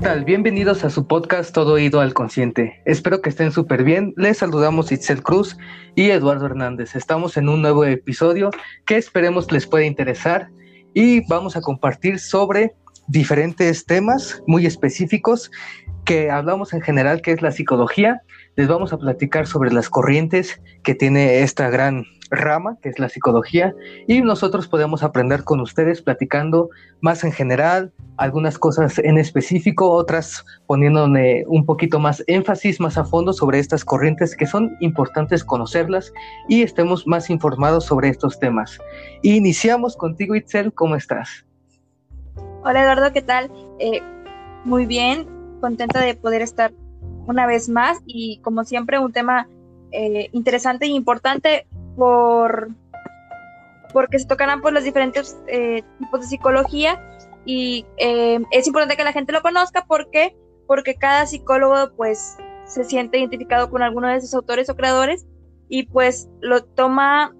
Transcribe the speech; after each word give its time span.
tal? 0.00 0.24
Bienvenidos 0.24 0.84
a 0.84 0.90
su 0.90 1.08
podcast 1.08 1.52
Todo 1.52 1.72
Oído 1.72 2.00
al 2.00 2.14
Consciente. 2.14 2.80
Espero 2.84 3.20
que 3.20 3.30
estén 3.30 3.50
súper 3.50 3.82
bien. 3.82 4.14
Les 4.16 4.38
saludamos 4.38 4.92
Itzel 4.92 5.22
Cruz 5.22 5.56
y 5.96 6.10
Eduardo 6.10 6.46
Hernández. 6.46 6.94
Estamos 6.94 7.36
en 7.36 7.48
un 7.48 7.62
nuevo 7.62 7.84
episodio 7.84 8.50
que 8.86 8.96
esperemos 8.96 9.50
les 9.50 9.66
pueda 9.66 9.84
interesar 9.84 10.50
y 10.94 11.26
vamos 11.26 11.56
a 11.56 11.62
compartir 11.62 12.20
sobre 12.20 12.74
diferentes 13.08 13.86
temas 13.86 14.40
muy 14.46 14.66
específicos 14.66 15.50
que 16.04 16.30
hablamos 16.30 16.72
en 16.72 16.80
general, 16.80 17.20
que 17.20 17.32
es 17.32 17.42
la 17.42 17.50
psicología. 17.50 18.22
Les 18.54 18.68
vamos 18.68 18.92
a 18.92 18.98
platicar 18.98 19.48
sobre 19.48 19.72
las 19.72 19.90
corrientes 19.90 20.60
que 20.84 20.94
tiene 20.94 21.40
esta 21.42 21.70
gran 21.70 22.04
rama, 22.30 22.76
que 22.82 22.88
es 22.88 22.98
la 22.98 23.08
psicología, 23.08 23.74
y 24.06 24.20
nosotros 24.20 24.68
podemos 24.68 25.02
aprender 25.02 25.44
con 25.44 25.60
ustedes 25.60 26.02
platicando 26.02 26.70
más 27.00 27.24
en 27.24 27.32
general, 27.32 27.92
algunas 28.16 28.58
cosas 28.58 28.98
en 28.98 29.18
específico, 29.18 29.90
otras 29.90 30.44
poniéndole 30.66 31.44
un 31.46 31.64
poquito 31.64 31.98
más 32.00 32.22
énfasis, 32.26 32.80
más 32.80 32.98
a 32.98 33.04
fondo 33.04 33.32
sobre 33.32 33.58
estas 33.58 33.84
corrientes 33.84 34.36
que 34.36 34.46
son 34.46 34.76
importantes 34.80 35.44
conocerlas 35.44 36.12
y 36.48 36.62
estemos 36.62 37.06
más 37.06 37.30
informados 37.30 37.84
sobre 37.84 38.08
estos 38.08 38.38
temas. 38.38 38.78
Iniciamos 39.22 39.96
contigo, 39.96 40.34
Itzel, 40.34 40.72
¿cómo 40.72 40.96
estás? 40.96 41.46
Hola 42.64 42.82
Eduardo, 42.82 43.12
¿qué 43.12 43.22
tal? 43.22 43.50
Eh, 43.78 44.02
muy 44.64 44.86
bien, 44.86 45.26
contenta 45.60 46.00
de 46.00 46.14
poder 46.14 46.42
estar 46.42 46.72
una 47.26 47.46
vez 47.46 47.68
más 47.68 47.98
y 48.04 48.40
como 48.40 48.64
siempre 48.64 48.98
un 48.98 49.12
tema 49.12 49.48
eh, 49.92 50.28
interesante 50.32 50.86
e 50.86 50.88
importante 50.88 51.66
por 51.98 52.68
porque 53.92 54.18
se 54.18 54.26
tocarán 54.26 54.60
por 54.60 54.72
los 54.72 54.84
diferentes 54.84 55.36
eh, 55.48 55.82
tipos 55.98 56.20
de 56.20 56.26
psicología 56.26 57.02
y 57.44 57.84
eh, 57.96 58.38
es 58.52 58.66
importante 58.66 58.96
que 58.96 59.04
la 59.04 59.12
gente 59.12 59.32
lo 59.32 59.42
conozca 59.42 59.84
porque 59.86 60.36
porque 60.66 60.94
cada 60.94 61.26
psicólogo 61.26 61.92
pues 61.96 62.36
se 62.66 62.84
siente 62.84 63.18
identificado 63.18 63.70
con 63.70 63.82
alguno 63.82 64.08
de 64.08 64.20
sus 64.20 64.32
autores 64.34 64.68
o 64.70 64.76
creadores 64.76 65.26
y 65.68 65.86
pues 65.86 66.28
lo 66.40 66.64
toma 66.64 67.34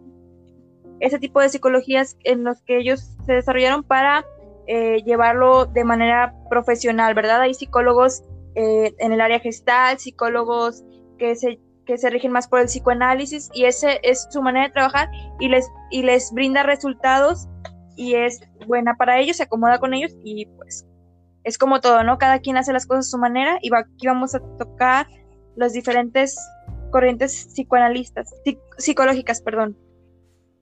ese 1.00 1.19
tipo 1.19 1.41
de 1.41 1.50
psicologías 1.50 2.17
en 2.25 2.43
los 2.43 2.61
que 2.62 2.78
ellos 2.78 3.15
se 3.27 3.34
desarrollaron 3.34 3.84
para 3.84 4.25
eh, 4.67 5.03
llevarlo 5.05 5.67
de 5.67 5.84
manera 5.84 6.34
profesional, 6.50 7.15
¿verdad? 7.15 7.43
Hay 7.43 7.55
psicólogos 7.55 8.22
en 8.55 9.12
el 9.12 9.20
área 9.20 9.39
gestal, 9.39 10.00
psicólogos 10.00 10.83
que 11.17 11.37
se 11.37 11.61
que 11.89 11.97
se 11.97 12.11
rigen 12.11 12.33
más 12.33 12.47
por 12.47 12.61
el 12.61 12.67
psicoanálisis 12.67 13.48
y 13.55 13.64
ese 13.64 13.98
es 14.03 14.28
su 14.31 14.42
manera 14.42 14.67
de 14.67 14.72
trabajar 14.75 15.08
y 15.41 15.48
les, 15.48 15.67
y 15.91 16.03
les 16.03 16.31
brinda 16.33 16.62
resultados 16.62 17.48
y 17.97 18.14
es 18.14 18.41
buena 18.67 18.94
para 18.94 19.19
ellos, 19.19 19.39
se 19.39 19.44
acomoda 19.44 19.78
con 19.78 19.94
ellos 19.94 20.14
y 20.22 20.44
pues 20.59 20.86
es 21.44 21.56
como 21.56 21.81
todo, 21.81 22.05
¿no? 22.05 22.19
Cada 22.19 22.41
quien 22.41 22.59
hace 22.59 22.75
las 22.75 22.86
cosas 22.86 23.06
a 23.06 23.11
su 23.11 23.19
manera 23.19 23.59
y 23.62 23.70
aquí 23.75 24.06
vamos 24.06 24.34
a 24.34 24.41
tocar 24.59 25.06
las 25.56 25.72
diferentes 25.72 26.36
corrientes 26.91 27.48
psicoanalistas, 27.55 28.34
psicológicas, 28.77 29.41
perdón. 29.41 29.78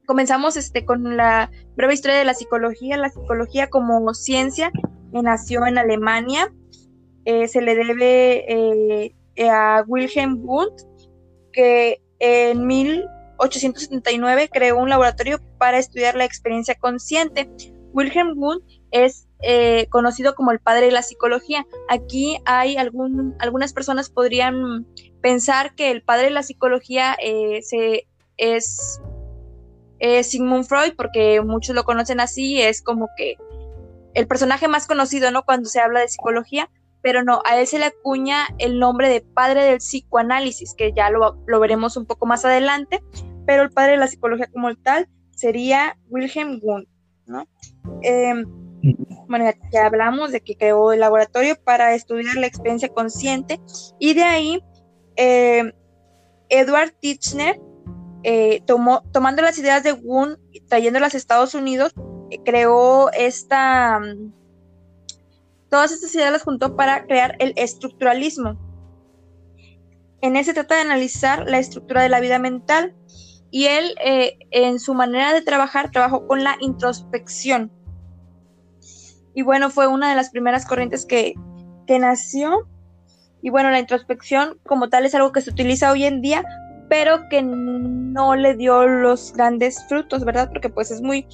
Comenzamos 0.07 0.57
este, 0.57 0.85
con 0.85 1.17
la 1.17 1.51
breve 1.75 1.95
historia 1.95 2.19
de 2.19 2.25
la 2.25 2.35
psicología. 2.35 2.97
La 2.97 3.11
psicología 3.11 3.69
como 3.69 4.15
ciencia 4.15 4.71
nació 5.13 5.67
en 5.67 5.79
Alemania. 5.79 6.53
Eh, 7.25 7.49
se 7.49 7.61
le 7.61 7.75
debe 7.75 9.09
eh, 9.35 9.51
a 9.51 9.83
Wilhelm 9.89 10.39
Wundt, 10.45 10.83
que 11.57 12.03
en 12.19 12.67
1879 12.67 14.51
creó 14.53 14.79
un 14.79 14.91
laboratorio 14.91 15.41
para 15.59 15.79
estudiar 15.79 16.15
la 16.15 16.27
experiencia 16.27 16.75
consciente. 16.75 17.51
Wilhelm 17.93 18.35
Wundt 18.37 18.63
es 18.91 19.27
eh, 19.43 19.87
conocido 19.89 20.35
como 20.35 20.53
el 20.53 20.61
padre 20.61 20.87
de 20.87 20.93
la 20.93 21.03
psicología. 21.03 21.67
Aquí 21.89 22.39
hay 22.45 22.77
algún, 22.77 23.35
algunas 23.39 23.73
personas 23.73 24.11
podrían 24.11 24.87
pensar 25.23 25.75
que 25.75 25.91
el 25.91 26.03
padre 26.03 26.27
de 26.27 26.31
la 26.31 26.43
psicología 26.43 27.17
eh, 27.23 27.63
se, 27.63 28.07
es, 28.37 29.01
Sigmund 30.23 30.67
Freud, 30.67 30.93
porque 30.95 31.41
muchos 31.41 31.75
lo 31.75 31.85
conocen 31.85 32.21
así, 32.21 32.61
es 32.61 32.83
como 32.83 33.09
que 33.17 33.37
el 34.13 34.27
personaje 34.27 34.69
más 34.69 34.87
conocido, 34.87 35.31
¿no? 35.31 35.43
Cuando 35.45 35.71
se 35.71 35.81
habla 35.81 36.01
de 36.01 36.09
psicología, 36.09 36.69
pero 37.03 37.23
no, 37.23 37.41
a 37.45 37.61
él 37.61 37.67
se 37.67 37.79
le 37.79 37.87
acuña 37.87 38.47
el 38.59 38.79
nombre 38.79 39.09
de 39.09 39.21
padre 39.21 39.65
del 39.65 39.79
psicoanálisis, 39.79 40.75
que 40.75 40.93
ya 40.93 41.11
lo, 41.11 41.37
veremos 41.61 41.97
un 41.97 42.07
poco 42.07 42.27
más 42.27 42.45
adelante, 42.45 43.03
pero 43.47 43.63
el 43.63 43.71
padre 43.71 43.93
de 43.93 43.99
la 43.99 44.09
psicología 44.09 44.49
como 44.53 44.75
tal 44.77 45.09
sería 45.31 45.97
Wilhelm 46.09 46.61
Wundt, 46.63 46.89
¿no? 47.27 47.47
Em, 48.03 48.45
bueno, 49.29 49.51
ya, 49.73 49.87
hablamos 49.87 50.33
de 50.33 50.41
que 50.41 50.57
creó 50.57 50.93
el 50.93 51.01
laboratorio 51.01 51.57
para 51.63 51.95
estudiar 51.95 52.37
la 52.37 52.47
experiencia 52.47 52.89
consciente 52.89 53.61
y 53.99 54.15
de 54.15 54.25
ahí 54.25 54.65
em, 55.17 55.73
Edward 56.49 56.93
Titchener 57.01 57.61
eh, 58.23 58.63
tomó, 58.67 59.05
tomando 59.13 59.43
las 59.43 59.59
ideas 59.59 59.83
de 59.83 59.93
Wundt, 59.93 60.41
trayéndolas 60.69 61.15
a 61.15 61.19
Estados 61.19 61.55
Unidos, 61.55 61.95
eh, 62.31 62.41
creó 62.45 63.11
esta 63.13 64.01
Todas 65.71 65.93
estas 65.93 66.15
ideas 66.15 66.33
las 66.33 66.43
juntó 66.43 66.77
para 66.77 67.07
crear 67.07 67.37
el 67.39 67.53
estructuralismo. 67.57 68.57
En 70.21 70.37
él 70.37 70.45
se 70.45 70.55
trata 70.55 70.77
de 70.77 70.83
analizar 70.83 71.45
la 71.47 71.59
estructura 71.59 72.03
de 72.03 72.09
la 72.09 72.21
vida 72.21 72.39
mental 72.39 72.95
y 73.51 73.67
él 73.67 73.95
eh, 74.05 74.39
en 74.51 74.79
su 74.81 74.95
manera 74.95 75.33
de 75.33 75.43
trabajar 75.43 75.91
trabajó 75.91 76.27
con 76.27 76.45
la 76.45 76.57
introspección. 76.61 77.71
Y 79.35 79.43
bueno, 79.43 79.71
fue 79.71 79.87
una 79.87 80.09
de 80.09 80.17
las 80.17 80.31
primeras 80.31 80.67
corrientes 80.67 81.05
que, 81.05 81.35
que 81.87 81.99
nació. 81.99 82.67
Y 83.43 83.51
bueno, 83.51 83.71
la 83.71 83.79
introspección 83.79 84.59
como 84.67 84.89
tal 84.89 85.05
es 85.05 85.15
algo 85.15 85.33
que 85.33 85.43
se 85.43 85.51
utiliza 85.51 85.93
hoy 85.93 86.05
en 86.05 86.23
día, 86.23 86.45
pero 86.89 87.29
que 87.29 87.43
no 87.43 88.35
le 88.35 88.55
dio 88.55 88.87
los 88.87 89.33
grandes 89.33 89.85
frutos, 89.89 90.25
¿verdad? 90.25 90.49
Porque 90.49 90.71
pues 90.71 90.91
es 90.91 91.03
muy, 91.03 91.27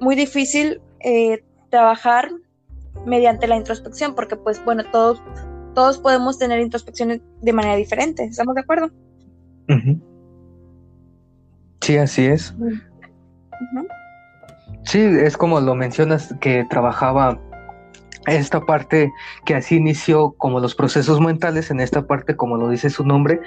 muy 0.00 0.16
difícil 0.16 0.80
eh, 1.00 1.44
trabajar 1.70 2.30
mediante 3.08 3.46
la 3.46 3.56
introspección, 3.56 4.14
porque 4.14 4.36
pues 4.36 4.64
bueno, 4.64 4.84
todos, 4.92 5.22
todos 5.74 5.98
podemos 5.98 6.38
tener 6.38 6.60
introspecciones 6.60 7.20
de 7.40 7.52
manera 7.52 7.76
diferente, 7.76 8.24
¿estamos 8.24 8.54
de 8.54 8.60
acuerdo? 8.60 8.90
Sí, 11.80 11.96
así 11.96 12.26
es. 12.26 12.54
Sí, 14.84 15.00
es 15.00 15.36
como 15.36 15.60
lo 15.60 15.74
mencionas, 15.74 16.34
que 16.40 16.64
trabajaba 16.70 17.40
esta 18.26 18.60
parte 18.60 19.10
que 19.44 19.54
así 19.54 19.76
inició 19.76 20.32
como 20.32 20.60
los 20.60 20.74
procesos 20.74 21.20
mentales, 21.20 21.70
en 21.70 21.80
esta 21.80 22.06
parte, 22.06 22.36
como 22.36 22.56
lo 22.56 22.68
dice 22.68 22.90
su 22.90 23.04
nombre, 23.04 23.40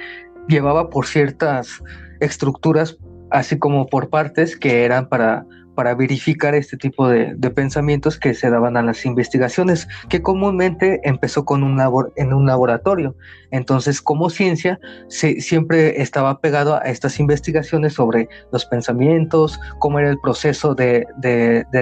llevaba 0.48 0.90
por 0.90 1.06
ciertas 1.06 1.84
estructuras, 2.20 2.98
así 3.30 3.58
como 3.60 3.88
por 3.88 4.10
partes 4.10 4.58
que 4.58 4.84
eran 4.84 5.08
para 5.08 5.46
para 5.76 5.96
verificar 5.96 6.56
este 6.56 6.78
tipo 6.78 7.08
de, 7.08 7.36
pensamientos 7.52 8.18
que 8.18 8.34
se 8.34 8.50
daban 8.50 8.78
a 8.78 8.82
las 8.82 9.06
investigaciones, 9.06 9.88
que 10.10 10.22
comúnmente 10.22 11.02
empezó 11.04 11.46
con 11.46 11.64
un 11.64 11.78
labor, 11.78 12.14
en 12.16 12.34
un 12.34 12.46
laboratorio. 12.46 13.16
Entonces, 13.52 14.02
como 14.02 14.30
ciencia, 14.30 14.80
siempre 15.10 16.02
estaba 16.02 16.40
pegado 16.40 16.76
a 16.76 16.82
estas 16.82 17.20
investigaciones 17.20 17.94
sobre 17.94 18.30
los 18.52 18.66
pensamientos, 18.66 19.60
cómo 19.80 20.00
era 20.00 20.10
el 20.10 20.20
proceso 20.20 20.76
de, 20.76 21.06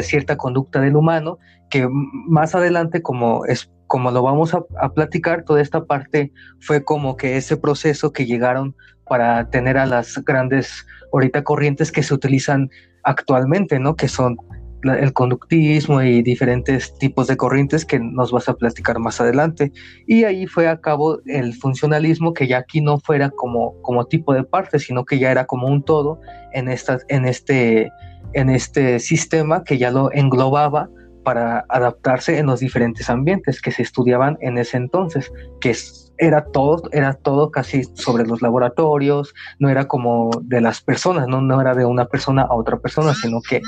cierta 0.01 0.37
conducta 0.37 0.81
del 0.81 0.95
humano, 0.95 1.37
que 1.69 1.87
más 1.89 2.55
adelante, 2.55 3.01
como 3.01 3.45
es 3.45 3.69
como 3.89 4.11
lo 4.11 4.21
vamos 4.21 4.53
a, 4.53 4.89
platicar, 4.93 5.43
toda 5.45 5.61
esta 5.61 5.85
parte 5.85 6.31
fue 6.59 6.83
como 6.83 7.17
que 7.17 7.37
ese 7.37 7.57
proceso 7.57 8.13
que 8.13 8.27
llegaron 8.27 8.75
para 9.09 9.49
tener 9.49 9.77
a 9.77 9.85
las 9.85 10.15
grandes 10.23 10.85
ahorita 11.11 11.43
corrientes 11.43 11.91
que 11.91 12.03
se 12.03 12.13
utilizan 12.13 12.69
actualmente, 13.03 13.79
¿no? 13.79 13.95
Que 13.95 14.07
son 14.07 14.37
el 14.83 15.11
conductismo 15.13 16.01
y 16.01 16.21
diferentes 16.21 16.97
tipos 16.97 17.27
de 17.27 17.35
corrientes 17.35 17.85
que 17.85 17.99
nos 17.99 18.31
vas 18.31 18.47
a 18.47 18.53
platicar 18.53 18.99
más 18.99 19.19
adelante. 19.19 19.71
Y 20.07 20.23
ahí 20.23 20.47
fue 20.47 20.67
a 20.67 20.79
cabo 20.79 21.19
el 21.25 21.53
funcionalismo 21.53 22.33
que 22.33 22.47
ya 22.47 22.59
aquí 22.59 22.79
no 22.79 22.99
fuera 22.99 23.29
como, 23.29 23.73
como 23.81 24.05
tipo 24.05 24.33
de 24.33 24.43
parte, 24.43 24.79
sino 24.79 25.03
que 25.03 25.19
ya 25.19 25.31
era 25.31 25.45
como 25.45 25.67
un 25.67 25.83
todo 25.83 26.21
en, 26.53 26.69
esta, 26.69 26.99
en, 27.09 27.25
este, 27.25 27.91
en 28.33 28.49
este 28.49 28.99
sistema 28.99 29.63
que 29.63 29.77
ya 29.77 29.91
lo 29.91 30.11
englobaba 30.13 30.89
para 31.23 31.65
adaptarse 31.69 32.37
en 32.37 32.45
los 32.45 32.61
diferentes 32.61 33.09
ambientes 33.09 33.61
que 33.61 33.71
se 33.71 33.83
estudiaban 33.83 34.37
en 34.41 34.57
ese 34.57 34.77
entonces, 34.77 35.31
que 35.59 35.75
era 36.19 36.45
todo, 36.45 36.83
era 36.91 37.13
todo 37.13 37.49
casi 37.49 37.83
sobre 37.95 38.25
los 38.25 38.41
laboratorios, 38.41 39.33
no 39.57 39.69
era 39.69 39.87
como 39.87 40.29
de 40.41 40.61
las 40.61 40.81
personas, 40.81 41.27
no, 41.27 41.41
no 41.41 41.59
era 41.59 41.73
de 41.73 41.85
una 41.85 42.05
persona 42.05 42.43
a 42.43 42.55
otra 42.55 42.77
persona, 42.79 43.13
sino 43.13 43.41
que 43.41 43.61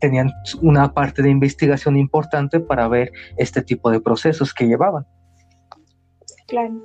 tenían 0.00 0.30
una 0.60 0.92
parte 0.92 1.22
de 1.22 1.30
investigación 1.30 1.96
importante 1.96 2.60
para 2.60 2.88
ver 2.88 3.10
este 3.38 3.62
tipo 3.62 3.90
de 3.90 4.00
procesos 4.00 4.52
que 4.52 4.66
llevaban. 4.66 5.06
Claro, 6.46 6.82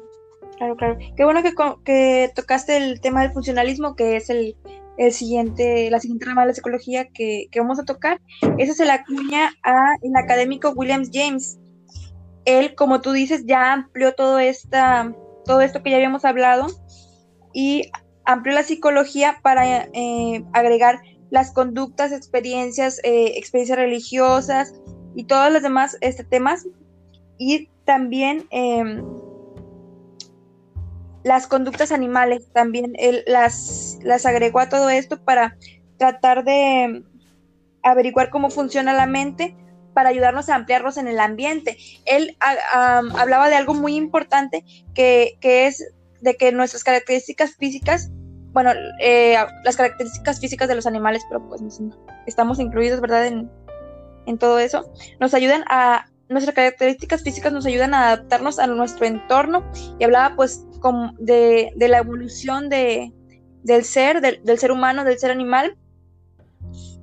claro, 0.57 0.75
claro. 0.77 0.97
Qué 1.15 1.23
bueno 1.25 1.43
que, 1.43 1.53
que 1.83 2.31
tocaste 2.33 2.77
el 2.77 3.01
tema 3.01 3.21
del 3.21 3.31
funcionalismo, 3.31 3.95
que 3.95 4.15
es 4.15 4.29
el, 4.29 4.55
el 4.99 5.13
siguiente, 5.13 5.89
la 5.89 5.99
siguiente 5.99 6.25
rama 6.25 6.41
de 6.41 6.47
la 6.47 6.53
psicología 6.53 7.07
que, 7.07 7.47
vamos 7.55 7.79
a 7.79 7.85
tocar. 7.85 8.21
Esa 8.57 8.73
se 8.73 8.85
la 8.85 8.95
acuña 8.95 9.49
a 9.63 9.75
el 10.01 10.15
académico 10.15 10.71
William 10.75 11.03
James. 11.11 11.57
Él, 12.57 12.75
como 12.75 13.01
tú 13.01 13.11
dices, 13.11 13.45
ya 13.45 13.73
amplió 13.73 14.13
todo, 14.13 14.39
esta, 14.39 15.13
todo 15.45 15.61
esto 15.61 15.83
que 15.83 15.91
ya 15.91 15.97
habíamos 15.97 16.25
hablado 16.25 16.67
y 17.53 17.91
amplió 18.25 18.53
la 18.53 18.63
psicología 18.63 19.39
para 19.41 19.83
eh, 19.93 20.43
agregar 20.53 21.01
las 21.29 21.51
conductas, 21.51 22.11
experiencias, 22.11 22.99
eh, 23.03 23.33
experiencias 23.35 23.77
religiosas 23.77 24.73
y 25.15 25.25
todos 25.25 25.51
los 25.51 25.61
demás 25.61 25.97
este, 26.01 26.23
temas. 26.23 26.67
Y 27.37 27.69
también 27.85 28.47
em, 28.49 29.03
las 31.23 31.47
conductas 31.47 31.91
animales, 31.91 32.51
también 32.53 32.93
él 32.97 33.23
las, 33.27 33.99
las 34.01 34.25
agregó 34.25 34.59
a 34.59 34.69
todo 34.69 34.89
esto 34.89 35.23
para 35.23 35.57
tratar 35.97 36.43
de 36.43 37.03
averiguar 37.83 38.29
cómo 38.29 38.49
funciona 38.49 38.93
la 38.93 39.07
mente 39.07 39.55
para 39.93 40.09
ayudarnos 40.09 40.49
a 40.49 40.55
ampliarnos 40.55 40.97
en 40.97 41.07
el 41.07 41.19
ambiente. 41.19 41.77
Él 42.05 42.37
hablaba 42.39 43.49
de 43.49 43.55
algo 43.55 43.73
muy 43.73 43.95
importante 43.95 44.63
que, 44.93 45.37
es 45.41 45.83
de 46.21 46.35
que 46.35 46.51
nuestras 46.51 46.83
características 46.83 47.55
físicas, 47.55 48.09
bueno, 48.51 48.71
eh, 48.99 49.37
las 49.63 49.77
características 49.77 50.39
físicas 50.39 50.67
de 50.67 50.75
los 50.75 50.85
animales, 50.85 51.23
pero 51.29 51.47
pues 51.47 51.61
estamos 52.25 52.59
incluidos, 52.59 53.01
¿verdad? 53.01 53.27
En, 53.27 53.49
en 54.25 54.37
todo 54.37 54.59
eso, 54.59 54.91
nos 55.19 55.33
ayudan 55.33 55.63
a, 55.69 56.05
nuestras 56.29 56.55
características 56.55 57.23
físicas 57.23 57.51
nos 57.51 57.65
ayudan 57.65 57.93
a 57.93 58.07
adaptarnos 58.07 58.59
a 58.59 58.67
nuestro 58.67 59.05
entorno 59.05 59.65
y 59.97 60.03
hablaba 60.03 60.35
pues 60.35 60.65
como 60.79 61.11
de, 61.17 61.73
la 61.75 61.97
evolución 61.97 62.69
de, 62.69 63.11
del 63.63 63.83
ser, 63.83 64.21
del, 64.21 64.59
ser 64.59 64.71
humano, 64.71 65.03
del 65.03 65.17
ser 65.17 65.31
animal 65.31 65.75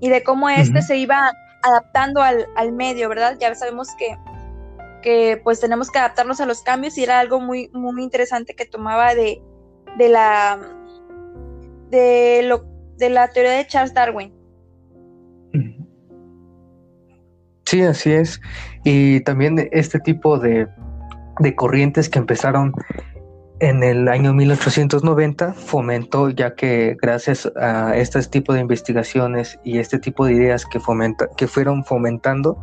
y 0.00 0.08
de 0.08 0.22
cómo 0.22 0.48
éste 0.48 0.80
se 0.80 0.96
iba 0.96 1.32
adaptando 1.62 2.23
al, 2.23 2.73
medio, 2.73 3.08
¿verdad? 3.08 3.37
Ya 3.41 3.55
sabemos 3.55 3.88
que, 3.99 4.17
que, 5.03 5.41
pues 5.43 5.61
tenemos 5.61 5.91
que 5.91 5.99
adaptarnos 5.99 6.41
a 6.41 6.47
los 6.47 6.62
cambios 6.62 6.97
y 6.99 7.05
era 7.05 7.20
algo 7.20 7.41
muy, 7.41 7.70
muy 7.73 8.03
interesante 8.03 8.55
que 8.55 8.67
tomaba 8.67 9.14
de, 9.14 9.43
de 9.97 10.08
la 10.08 10.58
de 11.91 12.43
lo 12.44 12.64
de 12.97 13.11
la 13.11 13.29
teoría 13.29 13.53
de 13.53 13.67
Charles 13.67 13.94
Darwin. 13.94 14.32
Sí, 17.64 17.82
así 17.82 18.12
es. 18.12 18.41
Y 18.85 19.20
también 19.20 19.69
este 19.73 19.99
tipo 19.99 20.38
de, 20.38 20.69
de 21.41 21.55
corrientes 21.56 22.08
que 22.08 22.20
empezaron 22.20 22.73
en 23.61 23.82
el 23.82 24.08
año 24.08 24.35
1890 24.35 25.55
fomentó, 25.55 26.29
ya 26.31 26.55
que 26.55 26.97
gracias 27.00 27.50
a 27.56 27.97
este 27.97 28.23
tipo 28.25 28.53
de 28.53 28.61
investigaciones 28.61 29.58
y 29.64 29.79
este 29.79 29.99
tipo 29.99 30.26
de 30.26 30.35
ideas 30.35 30.67
que, 30.67 30.79
fomenta, 30.79 31.29
que 31.37 31.47
fueron 31.47 31.85
fomentando, 31.85 32.58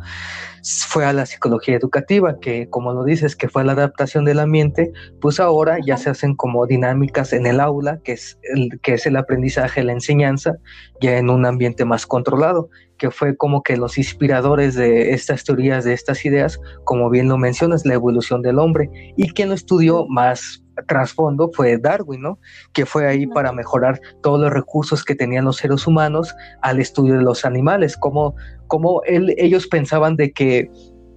fue 0.88 1.04
a 1.04 1.12
la 1.12 1.26
psicología 1.26 1.76
educativa, 1.76 2.38
que 2.40 2.70
como 2.70 2.92
lo 2.92 3.04
dices, 3.04 3.36
que 3.36 3.48
fue 3.48 3.64
la 3.64 3.72
adaptación 3.72 4.24
del 4.24 4.38
ambiente, 4.38 4.92
pues 5.20 5.40
ahora 5.40 5.78
ya 5.84 5.96
se 5.96 6.10
hacen 6.10 6.36
como 6.36 6.66
dinámicas 6.66 7.32
en 7.32 7.46
el 7.46 7.60
aula, 7.60 8.00
que 8.02 8.12
es 8.12 8.38
el, 8.42 8.80
que 8.80 8.94
es 8.94 9.04
el 9.06 9.16
aprendizaje, 9.16 9.82
la 9.82 9.92
enseñanza, 9.92 10.54
ya 11.00 11.18
en 11.18 11.28
un 11.28 11.44
ambiente 11.44 11.84
más 11.84 12.06
controlado, 12.06 12.70
que 12.98 13.10
fue 13.10 13.36
como 13.36 13.62
que 13.62 13.76
los 13.76 13.98
inspiradores 13.98 14.74
de 14.74 15.10
estas 15.10 15.44
teorías, 15.44 15.84
de 15.84 15.92
estas 15.92 16.24
ideas, 16.24 16.60
como 16.84 17.10
bien 17.10 17.28
lo 17.28 17.36
mencionas, 17.36 17.84
la 17.84 17.94
evolución 17.94 18.40
del 18.40 18.58
hombre, 18.58 18.88
y 19.16 19.30
quien 19.30 19.48
lo 19.48 19.54
estudió 19.54 20.06
más 20.08 20.63
trasfondo 20.86 21.50
fue 21.52 21.78
Darwin, 21.78 22.22
¿no? 22.22 22.38
Que 22.72 22.86
fue 22.86 23.06
ahí 23.06 23.26
para 23.26 23.52
mejorar 23.52 24.00
todos 24.22 24.40
los 24.40 24.52
recursos 24.52 25.04
que 25.04 25.14
tenían 25.14 25.44
los 25.44 25.56
seres 25.56 25.86
humanos 25.86 26.34
al 26.62 26.80
estudio 26.80 27.14
de 27.14 27.22
los 27.22 27.44
animales, 27.44 27.96
como, 27.96 28.34
como 28.66 29.02
él, 29.04 29.34
ellos 29.38 29.66
pensaban 29.66 30.16
de 30.16 30.32
que 30.32 30.70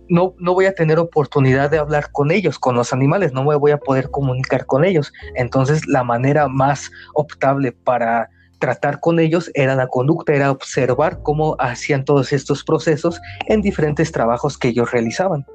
no, 0.09 0.35
no 0.39 0.53
voy 0.53 0.65
a 0.65 0.73
tener 0.73 0.99
oportunidad 0.99 1.69
de 1.69 1.79
hablar 1.79 2.11
con 2.11 2.31
ellos, 2.31 2.59
con 2.59 2.75
los 2.75 2.93
animales, 2.93 3.33
no 3.33 3.43
me 3.43 3.55
voy 3.55 3.71
a 3.71 3.77
poder 3.77 4.09
comunicar 4.09 4.65
con 4.65 4.85
ellos. 4.85 5.11
Entonces 5.35 5.85
la 5.87 6.03
manera 6.03 6.47
más 6.47 6.89
optable 7.13 7.71
para 7.71 8.29
tratar 8.59 8.99
con 8.99 9.19
ellos 9.19 9.51
era 9.53 9.75
la 9.75 9.87
conducta, 9.87 10.33
era 10.33 10.51
observar 10.51 11.21
cómo 11.21 11.55
hacían 11.59 12.05
todos 12.05 12.33
estos 12.33 12.63
procesos 12.63 13.19
en 13.47 13.61
diferentes 13.61 14.11
trabajos 14.11 14.57
que 14.57 14.69
ellos 14.69 14.91
realizaban. 14.91 15.45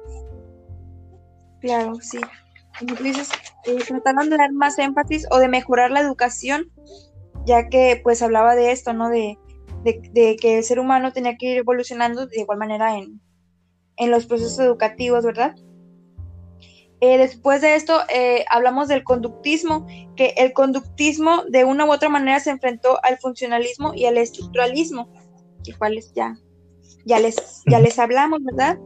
Claro, 1.59 1.95
sí 2.01 2.19
como 2.79 2.95
tú 2.95 3.03
dices, 3.03 3.29
eh, 3.65 3.77
trataron 3.87 4.29
de 4.29 4.37
dar 4.37 4.51
más 4.51 4.77
énfasis 4.79 5.27
o 5.31 5.39
de 5.39 5.47
mejorar 5.47 5.91
la 5.91 6.01
educación, 6.01 6.71
ya 7.45 7.69
que 7.69 7.99
pues 8.03 8.21
hablaba 8.21 8.55
de 8.55 8.71
esto, 8.71 8.93
¿no? 8.93 9.09
De, 9.09 9.37
que 9.83 10.57
el 10.57 10.63
ser 10.63 10.79
humano 10.79 11.11
tenía 11.11 11.35
que 11.37 11.47
ir 11.47 11.57
evolucionando 11.57 12.25
de 12.25 12.39
igual 12.39 12.57
manera 12.57 12.97
en, 12.97 13.19
los 14.09 14.25
procesos 14.25 14.59
educativos, 14.59 15.25
¿verdad? 15.25 15.55
Eh, 17.01 17.17
después 17.17 17.61
de 17.61 17.75
esto 17.75 17.99
eh, 18.07 18.45
hablamos 18.49 18.87
del 18.87 19.03
conductismo, 19.03 19.85
que 20.15 20.35
el 20.37 20.53
conductismo 20.53 21.43
de 21.49 21.65
una 21.65 21.85
u 21.85 21.91
otra 21.91 22.07
manera 22.07 22.39
se 22.39 22.49
enfrentó 22.49 22.97
al 23.03 23.17
funcionalismo 23.17 23.93
y 23.93 24.05
al 24.05 24.17
estructuralismo, 24.17 25.09
cuáles 25.77 26.13
ya 26.13 26.37
ya 27.05 27.19
les, 27.19 27.35
ya 27.69 27.79
les 27.79 27.99
hablamos, 27.99 28.43
¿verdad? 28.43 28.77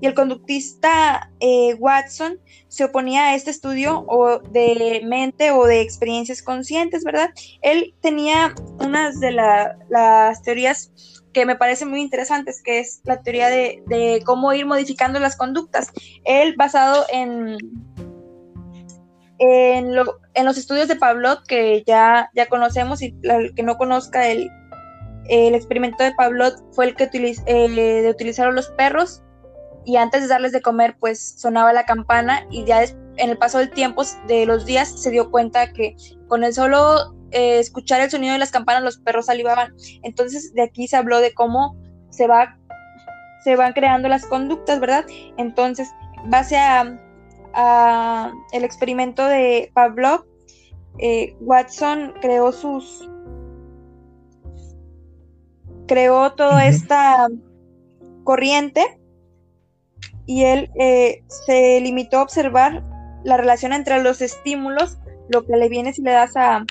Y 0.00 0.06
el 0.06 0.14
conductista 0.14 1.30
eh, 1.40 1.74
Watson 1.74 2.38
se 2.68 2.84
oponía 2.84 3.28
a 3.28 3.34
este 3.34 3.50
estudio 3.50 4.04
o 4.08 4.38
de 4.38 5.02
mente 5.04 5.50
o 5.50 5.64
de 5.66 5.80
experiencias 5.80 6.42
conscientes, 6.42 7.04
¿verdad? 7.04 7.30
Él 7.62 7.94
tenía 8.00 8.54
unas 8.78 9.20
de 9.20 9.32
las 9.32 10.42
teorías 10.42 10.92
que 11.32 11.46
me 11.46 11.56
parecen 11.56 11.88
muy 11.88 12.00
interesantes, 12.00 12.62
que 12.62 12.80
es 12.80 13.00
la 13.04 13.22
teoría 13.22 13.48
de, 13.48 14.22
cómo 14.24 14.52
ir 14.52 14.66
modificando 14.66 15.20
las 15.20 15.36
conductas. 15.36 15.92
Él 16.24 16.54
basado 16.56 17.06
en, 17.12 17.56
en, 19.38 19.94
los 19.94 20.58
estudios 20.58 20.88
de 20.88 20.96
Pavlov, 20.96 21.44
que 21.46 21.84
ya, 21.86 22.30
ya 22.34 22.46
conocemos, 22.46 23.02
y 23.02 23.14
el 23.22 23.54
que 23.54 23.62
no 23.62 23.76
conozca 23.76 24.28
el, 24.28 24.50
el 25.28 25.54
experimento 25.54 26.02
de 26.02 26.12
Pavlov 26.12 26.52
fue 26.72 26.86
el 26.86 26.96
que 26.96 27.08
eh, 27.12 27.68
de 27.68 28.10
utilizaron 28.10 28.54
los 28.54 28.68
perros 28.70 29.22
y 29.84 29.96
antes 29.96 30.22
de 30.22 30.28
darles 30.28 30.52
de 30.52 30.60
comer 30.60 30.96
pues 30.98 31.40
sonaba 31.40 31.72
la 31.72 31.84
campana 31.84 32.46
y 32.50 32.64
ya 32.64 32.82
en 32.82 33.30
el 33.30 33.38
paso 33.38 33.58
del 33.58 33.70
tiempo 33.70 34.02
de 34.26 34.46
los 34.46 34.66
días 34.66 34.88
se 34.88 35.10
dio 35.10 35.30
cuenta 35.30 35.72
que 35.72 35.96
con 36.28 36.44
el 36.44 36.52
solo 36.52 37.14
eh, 37.30 37.58
escuchar 37.58 38.00
el 38.00 38.10
sonido 38.10 38.32
de 38.32 38.38
las 38.38 38.50
campanas 38.50 38.82
los 38.82 38.98
perros 38.98 39.26
salivaban. 39.26 39.74
Entonces 40.02 40.52
de 40.54 40.62
aquí 40.62 40.88
se 40.88 40.96
habló 40.96 41.20
de 41.20 41.32
cómo 41.34 41.76
se 42.10 42.26
va 42.26 42.58
se 43.42 43.56
van 43.56 43.72
creando 43.72 44.08
las 44.08 44.26
conductas, 44.26 44.80
¿verdad? 44.80 45.06
Entonces, 45.36 45.94
base 46.26 46.56
a, 46.58 46.98
el 48.52 48.62
experimento 48.62 49.24
de 49.26 49.70
Pavlov, 49.74 50.24
eh, 50.98 51.34
Watson 51.40 52.14
creó 52.20 52.52
sus 52.52 53.08
creó 55.88 56.34
toda 56.34 56.66
esta 56.66 57.26
corriente 58.22 59.00
y 60.26 60.44
él 60.44 60.70
eh, 60.78 61.24
se 61.26 61.80
limitó 61.80 62.18
a 62.18 62.22
observar 62.22 62.84
la 63.24 63.36
relación 63.36 63.72
entre 63.72 64.00
los 64.02 64.20
estímulos, 64.20 64.98
lo 65.28 65.44
que 65.44 65.56
le 65.56 65.68
viene 65.68 65.92
si 65.92 66.02
le 66.02 66.12
das 66.12 66.36
a, 66.36 66.64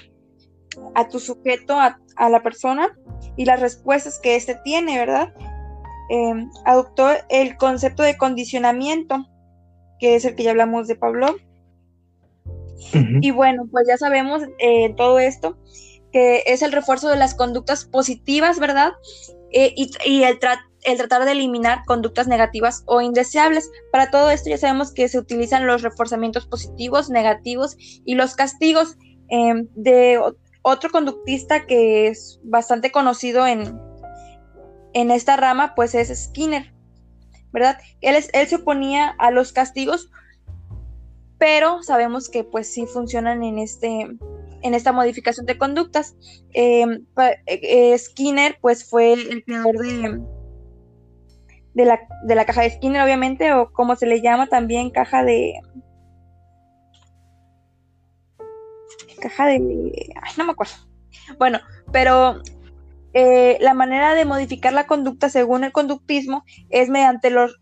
tu 1.09 1.19
sujeto, 1.19 1.77
a, 1.79 2.29
la 2.29 2.43
persona, 2.43 2.95
y 3.35 3.45
las 3.45 3.59
respuestas 3.59 4.19
que 4.19 4.35
éste 4.35 4.55
tiene, 4.63 4.97
¿verdad? 4.97 5.33
Em, 6.09 6.49
adoptó 6.65 7.09
el 7.29 7.57
concepto 7.57 8.03
de 8.03 8.15
condicionamiento, 8.15 9.27
que 9.99 10.15
es 10.15 10.25
el 10.25 10.35
que 10.35 10.43
ya 10.43 10.51
hablamos 10.51 10.87
de 10.87 10.95
Pablo. 10.95 11.35
Y 13.21 13.31
bueno, 13.31 13.67
pues 13.71 13.87
ya 13.87 13.97
sabemos 13.97 14.43
eh, 14.59 14.93
todo 14.95 15.17
esto 15.17 15.57
que 16.11 16.43
es 16.45 16.61
el 16.61 16.71
refuerzo 16.71 17.09
de 17.09 17.17
las 17.17 17.35
conductas 17.35 17.85
positivas, 17.85 18.59
¿verdad? 18.59 18.93
Eh, 19.51 19.73
y, 19.75 20.23
el, 20.23 20.39
tratar 20.39 21.25
de 21.25 21.31
eliminar 21.31 21.83
conductas 21.85 22.27
negativas 22.27 22.83
o 22.85 23.01
indeseables. 23.01 23.69
Para 23.91 24.09
todo 24.11 24.29
esto 24.29 24.49
ya 24.49 24.57
sabemos 24.57 24.93
que 24.93 25.09
se 25.09 25.19
utilizan 25.19 25.67
los 25.67 25.81
reforzamientos 25.81 26.45
positivos, 26.47 27.09
negativos 27.09 27.75
y 27.77 28.15
los 28.15 28.35
castigos. 28.35 28.95
Em, 29.29 29.67
de 29.75 30.21
otro 30.61 30.89
conductista 30.89 31.65
que 31.65 32.07
es 32.07 32.39
bastante 32.43 32.91
conocido 32.91 33.45
en, 33.45 33.79
en 34.93 35.11
esta 35.11 35.35
rama, 35.35 35.75
pues 35.75 35.95
es 35.95 36.07
Skinner, 36.25 36.73
¿verdad? 37.51 37.77
Él, 38.01 38.15
él 38.33 38.47
se 38.47 38.55
oponía 38.55 39.15
a 39.19 39.31
los 39.31 39.51
castigos, 39.51 40.09
pero 41.37 41.83
sabemos 41.83 42.29
que 42.29 42.43
pues 42.43 42.71
sí 42.71 42.85
funcionan 42.85 43.43
en 43.43 43.59
este, 43.59 44.07
en 44.61 44.73
esta 44.73 44.91
modificación 44.91 45.45
de 45.45 45.57
conductas. 45.57 46.15
Em, 46.53 47.05
eh, 47.45 47.97
Skinner, 47.97 48.57
pues 48.61 48.89
fue 48.89 49.13
el 49.13 49.43
creador 49.43 49.77
de, 49.77 50.21
de, 51.73 51.85
la, 51.85 51.99
de 52.25 52.35
la 52.35 52.45
caja 52.45 52.61
de 52.61 52.71
Skinner, 52.71 53.01
obviamente, 53.01 53.53
o 53.53 53.71
como 53.71 53.95
se 53.95 54.07
le 54.07 54.21
llama 54.21 54.47
también, 54.47 54.89
caja 54.89 55.23
de... 55.23 55.53
Caja 59.21 59.47
de... 59.47 59.57
Ay, 59.57 60.31
no 60.37 60.45
me 60.45 60.51
acuerdo. 60.51 60.73
Bueno, 61.37 61.59
pero 61.91 62.41
eh, 63.13 63.57
la 63.61 63.73
manera 63.73 64.13
de 64.13 64.25
modificar 64.25 64.73
la 64.73 64.87
conducta 64.87 65.29
según 65.29 65.63
el 65.63 65.71
conductismo 65.71 66.43
es 66.69 66.89
mediante 66.89 67.29
los 67.29 67.59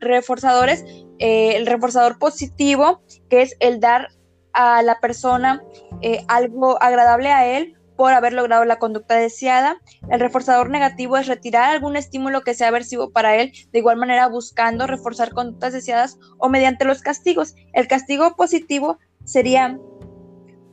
reforzadores, 0.00 0.84
eh, 1.18 1.56
el 1.56 1.66
reforzador 1.66 2.18
positivo, 2.18 3.02
que 3.28 3.42
es 3.42 3.56
el 3.60 3.80
dar 3.80 4.08
a 4.56 4.82
la 4.82 4.98
persona 5.00 5.62
eh, 6.00 6.24
algo 6.28 6.82
agradable 6.82 7.30
a 7.30 7.46
él 7.46 7.76
por 7.94 8.12
haber 8.12 8.32
logrado 8.32 8.64
la 8.64 8.78
conducta 8.78 9.14
deseada. 9.14 9.76
El 10.10 10.18
reforzador 10.18 10.70
negativo 10.70 11.16
es 11.16 11.26
retirar 11.26 11.70
algún 11.70 11.96
estímulo 11.96 12.40
que 12.40 12.54
sea 12.54 12.68
aversivo 12.68 13.10
para 13.10 13.36
él, 13.36 13.52
de 13.72 13.78
igual 13.78 13.98
manera 13.98 14.28
buscando 14.28 14.86
reforzar 14.86 15.32
conductas 15.32 15.74
deseadas 15.74 16.18
o 16.38 16.48
mediante 16.48 16.84
los 16.84 17.02
castigos. 17.02 17.54
El 17.74 17.86
castigo 17.86 18.34
positivo 18.34 18.98
sería 19.24 19.78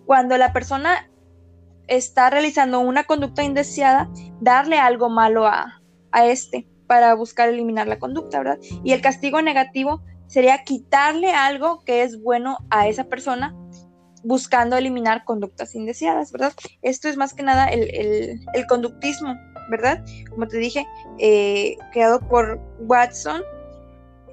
cuando 0.06 0.38
la 0.38 0.54
persona 0.54 1.10
está 1.88 2.30
realizando 2.30 2.80
una 2.80 3.04
conducta 3.04 3.44
indeseada, 3.44 4.10
darle 4.40 4.80
algo 4.80 5.10
malo 5.10 5.46
a, 5.46 5.82
a 6.12 6.26
este 6.26 6.68
para 6.88 7.14
buscar 7.16 7.50
eliminar 7.50 7.88
la 7.88 8.00
conducta, 8.00 8.38
¿verdad? 8.40 8.60
Y 8.84 8.94
el 8.94 9.02
castigo 9.02 9.42
negativo 9.42 10.02
sería 10.28 10.64
quitarle 10.64 11.34
algo 11.34 11.84
que 11.84 12.04
es 12.04 12.22
bueno 12.22 12.58
a 12.70 12.88
esa 12.88 13.06
persona 13.06 13.56
buscando 14.24 14.78
eliminar 14.78 15.26
conductas 15.26 15.76
indeseadas, 15.76 16.32
¿verdad? 16.32 16.54
Esto 16.82 17.10
es 17.10 17.18
más 17.18 17.34
que 17.34 17.44
nada 17.44 17.68
el, 17.68 18.40
conductismo, 18.68 19.36
¿verdad? 19.70 20.04
Como 20.30 20.48
te 20.48 20.58
dije, 20.58 20.86
eh, 21.20 21.78
creado 21.92 22.20
por 22.22 22.60
Watson, 22.80 23.42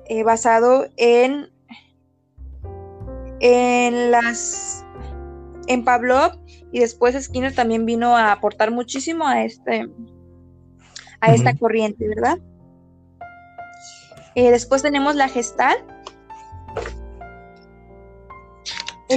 eh, 0.07 0.23
basado 0.23 0.87
en, 0.97 1.49
en 3.41 4.11
las 4.11 4.85
en 5.67 5.85
Pavlov 5.85 6.33
y 6.73 6.81
después 6.81 7.23
Skinner 7.23 7.55
también 7.55 7.87
vino 7.87 8.17
a 8.17 8.33
aportar 8.33 8.71
muchísimo 8.71 9.27
a 9.27 9.45
este 9.45 9.89
a 11.21 11.35
esta 11.35 11.55
corriente, 11.57 12.09
¿verdad? 12.09 12.39
Eh, 14.35 14.51
después 14.51 14.83
tenemos 14.83 15.17
la 15.17 15.29
gestal. 15.29 15.77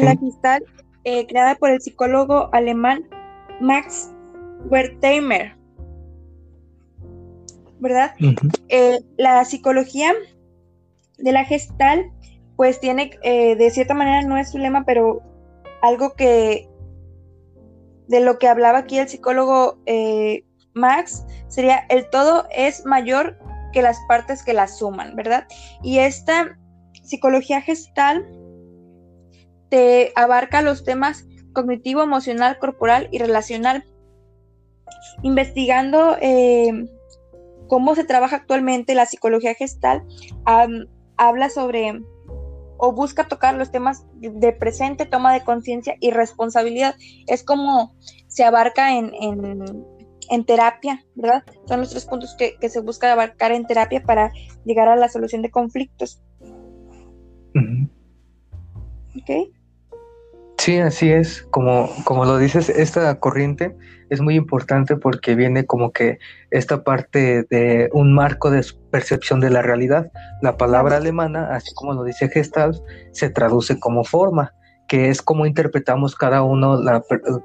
La 0.01 0.15
gestal, 0.17 0.63
eh, 1.03 1.27
creada 1.27 1.55
por 1.55 1.69
el 1.69 1.81
psicólogo 1.81 2.50
alemán 2.53 3.07
Max 3.62 4.12
Wertheimer. 4.69 5.55
¿Verdad? 7.79 8.13
Eh, 8.69 9.00
la 9.17 9.43
psicología 9.45 10.13
de 11.17 11.31
la 11.31 11.43
gestal, 11.45 12.12
pues 12.55 12.79
tiene, 12.79 13.12
de 13.23 13.71
cierta 13.71 13.93
manera, 13.93 14.21
no 14.21 14.38
es 14.38 14.51
su 14.51 14.57
lema, 14.57 14.85
pero 14.85 15.21
algo 15.81 16.13
que 16.13 16.69
de 18.07 18.19
lo 18.21 18.39
que 18.39 18.47
hablaba 18.47 18.79
aquí 18.79 19.00
el 19.00 19.09
psicólogo 19.09 19.79
Max 20.73 21.25
sería 21.47 21.85
el 21.89 22.09
todo 22.09 22.47
es 22.55 22.85
mayor 22.85 23.38
que 23.73 23.81
las 23.81 24.00
partes 24.07 24.43
que 24.43 24.53
la 24.53 24.67
suman, 24.67 25.15
¿verdad? 25.15 25.45
Y 25.81 26.00
esta 26.00 26.57
psicología 27.03 27.62
gestal 27.62 28.25
te 29.74 30.12
abarca 30.15 30.62
los 30.62 30.84
temas 30.84 31.25
cognitivo, 31.51 32.03
emocional, 32.03 32.60
corporal 32.60 33.08
y 33.12 33.18
relacional. 33.18 33.84
Investigando 35.24 36.15
eh, 36.22 36.86
cómo 37.68 37.96
se 37.96 38.03
trabaja 38.03 38.36
actualmente 38.36 38.94
la 38.94 39.08
psicología 39.08 39.56
gestal, 39.56 40.03
habla 41.18 41.50
sobre 41.50 42.03
o 42.77 42.92
busca 42.92 43.27
tocar 43.27 43.56
los 43.56 43.72
temas 43.72 44.06
de 44.13 44.51
presente, 44.51 45.08
toma 45.08 45.34
de 45.34 45.44
conciencia 45.44 45.96
y 46.00 46.12
responsabilidad. 46.12 46.94
Es 47.25 47.44
como 47.44 47.96
se 48.27 48.44
abarca 48.44 48.96
en, 48.96 49.12
en 50.30 50.46
terapia, 50.46 51.03
¿verdad? 51.15 51.42
Son 51.68 51.80
los 51.80 51.89
tres 51.89 52.06
puntos 52.06 52.36
que, 52.38 52.58
se 52.70 52.80
busca 52.82 53.12
abarcar 53.12 53.51
en 53.51 53.65
terapia 53.65 54.03
para 54.03 54.32
llegar 54.65 54.88
a 54.88 54.96
la 54.96 55.10
solución 55.10 55.42
de 55.42 55.50
conflictos. 55.50 56.22
¿Ok? 59.15 59.51
Sí, 60.63 60.77
así 60.77 61.12
es. 61.12 61.46
Como, 61.51 61.89
como 62.05 62.24
lo 62.24 62.38
dices, 62.38 62.70
esta 62.70 63.20
corriente 63.20 63.75
es 64.10 64.22
muy 64.22 64.36
importante 64.36 64.96
porque 64.96 65.36
viene 65.36 65.65
como 65.65 65.91
que 65.91 66.20
esta 66.51 66.86
parte 66.86 67.43
de 67.50 67.89
un 67.91 68.13
marco 68.15 68.50
de 68.50 68.65
percepción 68.89 69.41
de 69.41 69.50
la 69.50 69.62
realidad. 69.62 70.10
La 70.41 70.55
palabra 70.55 70.96
alemana, 70.96 71.53
así 71.53 71.74
como 71.74 71.93
lo 71.93 72.05
dice 72.05 72.29
Gestalt, 72.29 72.77
se 73.12 73.29
traduce 73.29 73.77
como 73.77 74.05
forma 74.05 74.53
que 74.93 75.09
es 75.09 75.23
cómo 75.23 75.47
interpretamos 75.47 76.15
cada 76.15 76.43
uno, 76.43 76.79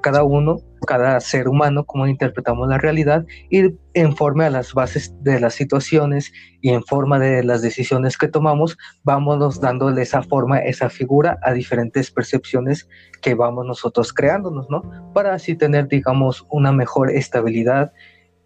cada 0.03 0.23
uno, 0.23 0.59
cada 0.85 1.19
ser 1.19 1.47
humano, 1.47 1.83
cómo 1.83 2.05
interpretamos 2.05 2.69
la 2.69 2.77
realidad 2.77 3.25
y 3.49 3.73
en 3.95 4.15
forma 4.15 4.45
a 4.45 4.49
las 4.51 4.75
bases 4.75 5.15
de 5.23 5.39
las 5.39 5.55
situaciones 5.55 6.31
y 6.61 6.69
en 6.69 6.83
forma 6.83 7.17
de 7.17 7.43
las 7.43 7.63
decisiones 7.63 8.19
que 8.19 8.27
tomamos, 8.27 8.77
vámonos 9.03 9.59
dándole 9.59 10.03
esa 10.03 10.21
forma, 10.21 10.59
esa 10.59 10.91
figura 10.91 11.39
a 11.41 11.51
diferentes 11.53 12.11
percepciones 12.11 12.87
que 13.19 13.33
vamos 13.33 13.65
nosotros 13.65 14.13
creándonos, 14.13 14.69
¿no? 14.69 14.83
Para 15.15 15.33
así 15.33 15.55
tener, 15.55 15.87
digamos, 15.87 16.45
una 16.51 16.71
mejor 16.71 17.09
estabilidad 17.09 17.91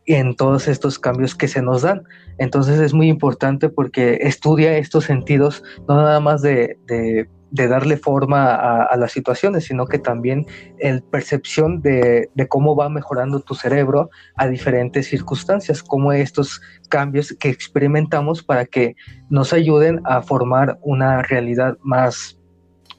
en 0.06 0.34
todos 0.34 0.70
estos 0.70 0.98
cambios 0.98 1.36
que 1.36 1.50
se 1.50 1.62
nos 1.62 1.82
dan. 1.82 2.04
Entonces 2.38 2.80
es 2.80 2.94
muy 2.94 3.10
importante 3.10 3.68
porque 3.68 4.20
estudia 4.22 4.78
estos 4.78 5.04
sentidos, 5.04 5.62
no 5.90 5.98
nada 5.98 6.22
más 6.22 6.42
de, 6.42 6.78
de 6.88 7.28
de 7.54 7.68
darle 7.68 7.98
forma 7.98 8.56
a, 8.56 8.98
las 8.98 9.12
situaciones, 9.12 9.66
sino 9.66 9.86
que 9.86 10.00
también 10.00 10.48
el 10.80 11.04
percepción 11.04 11.84
de, 11.84 12.32
cómo 12.50 12.76
va 12.76 12.90
mejorando 12.90 13.42
tu 13.42 13.54
cerebro 13.54 14.10
a 14.36 14.48
diferentes 14.48 15.06
circunstancias, 15.08 15.84
como 15.84 16.12
estos 16.14 16.62
cambios 16.90 17.36
que 17.40 17.50
experimentamos 17.50 18.42
para 18.42 18.66
que 18.66 18.96
nos 19.30 19.54
ayuden 19.54 20.02
a 20.04 20.24
formar 20.24 20.80
una 20.82 21.22
realidad 21.22 21.78
más, 21.84 22.40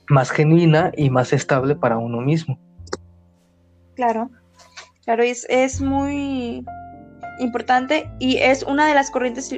más 0.09 0.31
genuina 0.31 0.93
y 0.97 1.11
más 1.11 1.33
estable 1.33 1.75
para 1.75 1.99
uno 1.99 2.21
mismo. 2.21 2.57
Claro, 3.97 4.31
claro, 5.05 5.25
es, 5.25 5.49
es 5.51 5.81
muy 5.81 6.65
importante 7.41 8.09
y 8.21 8.37
es 8.37 8.63
una 8.63 8.87
de 8.87 8.95
las 8.95 9.11
corrientes 9.11 9.53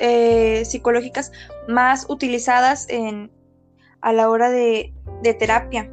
eh, 0.00 0.64
psicológicas 0.66 1.32
más 1.66 2.04
utilizadas 2.10 2.86
en, 2.90 3.30
a 4.04 4.12
la 4.12 4.28
hora 4.28 4.50
de, 4.50 4.92
terapia. 5.38 5.90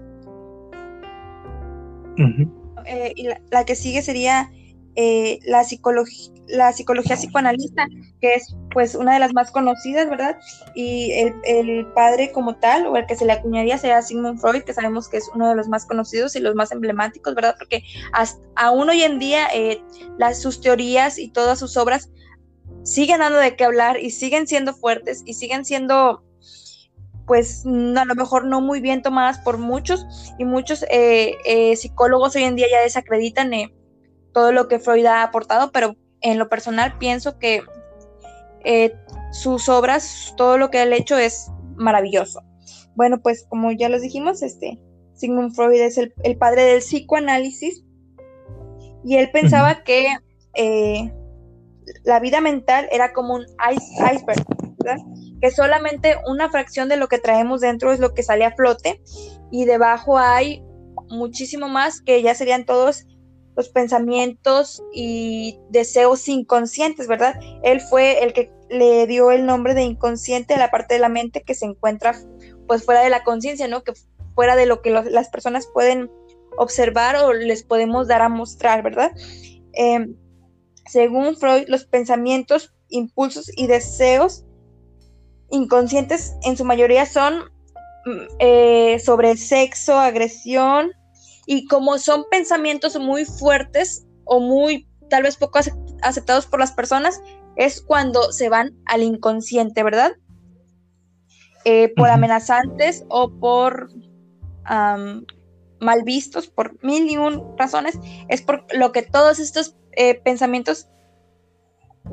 Eh, 2.86 3.14
y 3.16 3.30
la, 3.50 3.66
que 3.66 3.76
sigue 3.76 4.02
sería 4.02 4.52
eh, 4.96 5.40
la, 5.46 5.64
psicología, 5.64 6.34
la 6.48 6.74
psicología 6.74 7.16
psicoanalista, 7.16 7.88
que 8.20 8.34
es 8.36 8.54
pues 8.74 8.96
una 8.96 9.14
de 9.14 9.20
las 9.20 9.34
más 9.34 9.50
conocidas, 9.50 10.10
¿verdad? 10.10 10.38
Y 10.76 11.14
el, 11.14 11.88
padre 11.96 12.34
como 12.34 12.58
tal, 12.58 12.86
o 12.86 12.98
el 12.98 13.06
que 13.06 13.16
se 13.16 13.26
le 13.26 13.32
acuñaría, 13.32 13.78
sería 13.78 14.02
Sigmund 14.02 14.42
Freud, 14.42 14.64
que 14.64 14.74
sabemos 14.74 15.08
que 15.08 15.18
es 15.18 15.30
uno 15.34 15.48
de 15.48 15.56
los 15.56 15.70
más 15.70 15.86
conocidos 15.86 16.36
y 16.36 16.42
los 16.42 16.54
más 16.54 16.74
emblemáticos, 16.74 17.34
¿verdad? 17.34 17.56
Porque 17.58 17.84
hasta, 18.12 18.46
aún 18.58 18.90
hoy 18.90 19.04
en 19.04 19.20
día 19.20 19.48
eh, 19.56 19.82
las, 20.18 20.42
sus 20.42 20.60
teorías 20.60 21.18
y 21.18 21.30
todas 21.30 21.60
sus 21.60 21.78
obras 21.78 22.12
siguen 22.84 23.20
dando 23.20 23.40
de 23.40 23.56
qué 23.56 23.64
hablar 23.64 24.00
y 24.02 24.12
siguen 24.12 24.48
siendo 24.48 24.74
fuertes 24.74 25.24
y 25.26 25.36
siguen 25.36 25.64
siendo 25.64 26.24
pues 27.32 27.66
a 27.66 28.04
lo 28.04 28.14
mejor 28.14 28.44
no 28.44 28.60
muy 28.60 28.82
bien 28.82 29.02
tomadas 29.02 29.40
por 29.40 29.58
muchos 29.58 30.34
y 30.38 30.44
muchos 30.44 30.84
eh, 30.92 31.38
eh, 31.46 31.78
psicólogos 31.78 32.36
hoy 32.36 32.44
en 32.44 32.58
día 32.58 32.68
ya 32.70 32.82
desacreditan 32.82 33.54
eh, 33.54 33.74
todo 34.34 34.52
lo 34.52 34.68
que 34.68 34.80
Freud 34.80 35.06
ha 35.06 35.24
aportado, 35.24 35.72
pero 35.72 35.96
en 36.20 36.38
lo 36.38 36.50
personal 36.50 36.98
pienso 36.98 37.40
que 37.40 37.64
sus 39.32 39.70
obras, 39.70 40.34
todo 40.36 40.58
lo 40.58 40.70
que 40.72 40.82
él 40.82 40.92
ha 40.92 40.98
hecho 40.98 41.18
es 41.18 41.50
maravilloso. 41.78 42.42
Bueno, 42.96 43.22
pues 43.22 43.46
como 43.48 43.72
ya 43.72 43.88
los 43.88 44.02
dijimos, 44.02 44.42
este 44.42 44.78
Sigmund 45.14 45.56
Freud 45.56 45.80
es 45.80 45.98
el, 45.98 46.38
padre 46.38 46.64
del 46.64 46.80
psicoanálisis 46.80 47.82
y 49.06 49.16
él 49.16 49.32
pensaba 49.32 49.86
que 49.86 50.06
la 52.04 52.20
vida 52.20 52.42
mental 52.42 52.90
era 52.92 53.14
como 53.14 53.36
un 53.36 53.46
iceberg, 53.74 54.46
¿verdad? 54.84 55.02
Que 55.42 55.52
solamente 55.52 56.18
una 56.28 56.50
fracción 56.50 56.88
de 56.88 56.98
lo 56.98 57.08
que 57.08 57.18
traemos 57.18 57.62
dentro 57.62 57.92
es 57.92 58.00
lo 58.00 58.14
que 58.14 58.24
sale 58.24 58.46
a 58.46 58.56
flote 58.56 59.02
y 59.52 59.66
debajo 59.66 60.18
hay 60.18 60.64
muchísimo 61.10 61.68
más 61.68 62.02
que 62.02 62.22
ya 62.22 62.36
serían 62.36 62.66
todos 62.66 63.06
los 63.56 63.70
pensamientos 63.70 64.82
y 64.94 65.60
deseos 65.70 66.28
inconscientes, 66.28 67.08
¿verdad? 67.08 67.40
Él 67.64 67.82
fue 67.82 68.24
el 68.24 68.34
que 68.34 68.52
le 68.70 69.06
dio 69.08 69.32
el 69.32 69.46
nombre 69.46 69.74
de 69.74 69.84
inconsciente 69.84 70.54
a 70.54 70.60
la 70.60 70.72
parte 70.72 70.94
de 70.94 71.02
la 71.02 71.10
mente 71.10 71.44
que 71.44 71.54
se 71.54 71.66
encuentra 71.66 72.16
pues 72.68 72.86
fuera 72.86 73.02
de 73.02 73.10
la 73.10 73.24
conciencia, 73.24 73.68
¿no? 73.68 73.84
Que 73.84 73.94
fuera 74.36 74.56
de 74.56 74.66
lo 74.66 74.82
que 74.82 74.92
las 74.92 75.30
personas 75.30 75.68
pueden 75.74 76.10
observar 76.58 77.18
o 77.18 77.34
les 77.34 77.64
podemos 77.64 78.08
dar 78.08 78.22
a 78.22 78.30
mostrar, 78.30 78.84
¿verdad? 78.84 79.12
Em, 79.74 80.16
según 80.90 81.36
Freud, 81.36 81.66
los 81.68 81.86
pensamientos, 81.86 82.74
impulsos 82.88 83.52
y 83.56 83.68
deseos 83.68 84.46
inconscientes 85.52 86.34
en 86.44 86.58
su 86.58 86.66
mayoría 86.66 87.06
son 87.06 87.40
mm, 88.06 88.22
eh, 88.40 89.00
sobre 89.04 89.38
sexo, 89.38 90.00
agresión, 90.00 90.92
y 91.46 91.68
como 91.68 91.98
son 91.98 92.26
pensamientos 92.30 92.98
muy 93.00 93.26
fuertes 93.26 94.06
o 94.26 94.40
muy 94.40 94.88
tal 95.10 95.24
vez 95.24 95.36
poco 95.36 95.60
aceptados 96.02 96.46
por 96.46 96.60
las 96.60 96.72
personas, 96.72 97.22
es 97.58 97.82
cuando 97.82 98.32
se 98.32 98.48
van 98.50 98.78
al 98.86 99.04
inconsciente, 99.04 99.84
¿verdad? 99.84 100.14
eh, 101.66 101.94
por 101.96 102.10
amenazantes 102.10 103.06
o 103.10 103.32
por 103.32 103.90
mal 105.80 106.04
vistos, 106.04 106.48
por 106.48 106.82
mil 106.84 107.10
y 107.10 107.18
un 107.18 107.58
razones, 107.58 108.00
es 108.30 108.42
por 108.42 108.66
lo 108.74 108.92
que 108.92 109.02
todos 109.02 109.40
estos 109.40 109.76
eh, 109.94 110.16
pensamientos 110.16 110.88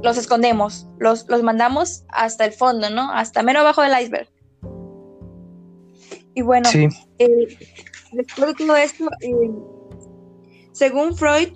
los 0.02 0.16
escondemos, 0.18 0.87
los, 0.99 1.26
los 1.28 1.42
mandamos 1.42 2.04
hasta 2.09 2.45
el 2.45 2.52
fondo, 2.52 2.90
¿no? 2.90 3.11
Hasta 3.12 3.42
mero 3.42 3.61
abajo 3.61 3.83
del 3.83 4.00
iceberg. 4.00 4.28
Y 6.35 6.42
bueno, 6.42 6.68
eh, 7.18 7.59
después 8.12 8.57
de 8.57 8.64
todo 8.64 8.76
esto, 8.76 9.09
según 10.73 11.16
Freud, 11.16 11.49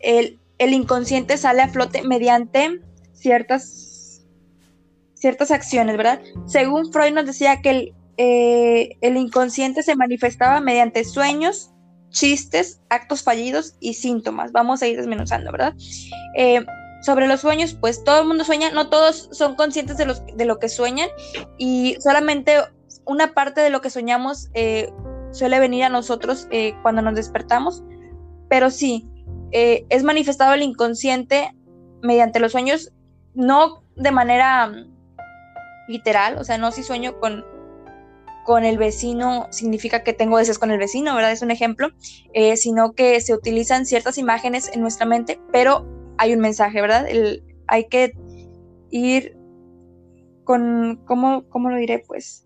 el, 0.00 0.38
el 0.58 0.74
inconsciente 0.74 1.38
sale 1.38 1.62
a 1.62 1.68
flote 1.68 2.02
mediante 2.02 2.80
ciertas, 3.14 4.26
ciertas 5.14 5.50
acciones, 5.50 5.96
¿verdad? 5.96 6.20
Según 6.46 6.92
Freud 6.92 7.14
nos 7.14 7.24
decía 7.24 7.62
que 7.62 7.70
el, 7.70 7.94
eh, 8.18 8.98
el 9.00 9.16
inconsciente 9.16 9.82
se 9.82 9.96
manifestaba 9.96 10.60
mediante 10.60 11.04
sueños, 11.04 11.70
chistes, 12.10 12.82
actos 12.90 13.22
fallidos 13.22 13.76
y 13.80 13.94
síntomas. 13.94 14.52
Vamos 14.52 14.82
a 14.82 14.88
ir 14.88 14.98
desmenuzando, 14.98 15.50
¿verdad? 15.52 15.74
Eh, 16.36 16.64
sobre 17.02 17.26
los 17.26 17.40
sueños, 17.40 17.74
pues 17.74 18.04
todo 18.04 18.20
el 18.20 18.28
mundo 18.28 18.44
sueña, 18.44 18.70
no 18.70 18.88
todos 18.88 19.28
son 19.32 19.54
conscientes 19.54 19.96
de, 19.96 20.06
los, 20.06 20.22
de 20.26 20.44
lo 20.44 20.58
que 20.58 20.68
sueñan 20.68 21.08
y 21.58 21.96
solamente 22.00 22.56
una 23.04 23.34
parte 23.34 23.60
de 23.60 23.70
lo 23.70 23.80
que 23.80 23.90
soñamos 23.90 24.48
eh, 24.54 24.92
suele 25.32 25.58
venir 25.60 25.84
a 25.84 25.88
nosotros 25.88 26.48
cuando 26.82 27.02
nos 27.02 27.14
despertamos, 27.14 27.82
pero 28.48 28.70
sí, 28.70 29.08
es 29.52 30.02
manifestado 30.02 30.54
el 30.54 30.62
inconsciente 30.62 31.54
mediante 32.02 32.40
los 32.40 32.52
sueños 32.52 32.92
no 33.34 33.82
de 33.96 34.10
manera 34.10 34.66
mm, 34.66 34.90
literal, 35.88 36.38
o 36.38 36.44
sea, 36.44 36.58
no 36.58 36.72
si 36.72 36.82
sueño 36.82 37.18
con, 37.20 37.44
con 38.44 38.64
el 38.64 38.78
vecino 38.78 39.46
significa 39.50 40.02
que 40.02 40.12
tengo 40.12 40.38
deseos 40.38 40.58
con 40.58 40.70
el 40.70 40.78
vecino, 40.78 41.14
¿verdad? 41.14 41.32
Es 41.32 41.42
un 41.42 41.50
ejemplo, 41.50 41.88
eh, 42.32 42.56
sino 42.56 42.92
que 42.92 43.20
se 43.20 43.34
utilizan 43.34 43.86
ciertas 43.86 44.18
imágenes 44.18 44.70
en 44.72 44.80
nuestra 44.80 45.06
mente, 45.06 45.40
pero 45.52 45.86
hay 46.20 46.34
un 46.34 46.40
mensaje, 46.40 46.82
¿verdad? 46.82 47.06
hay 47.66 47.88
que 47.88 48.12
ir 48.90 49.38
con, 50.44 51.00
¿cómo, 51.06 51.48
cómo 51.48 51.70
lo 51.70 51.76
diré? 51.76 52.04
Pues, 52.06 52.44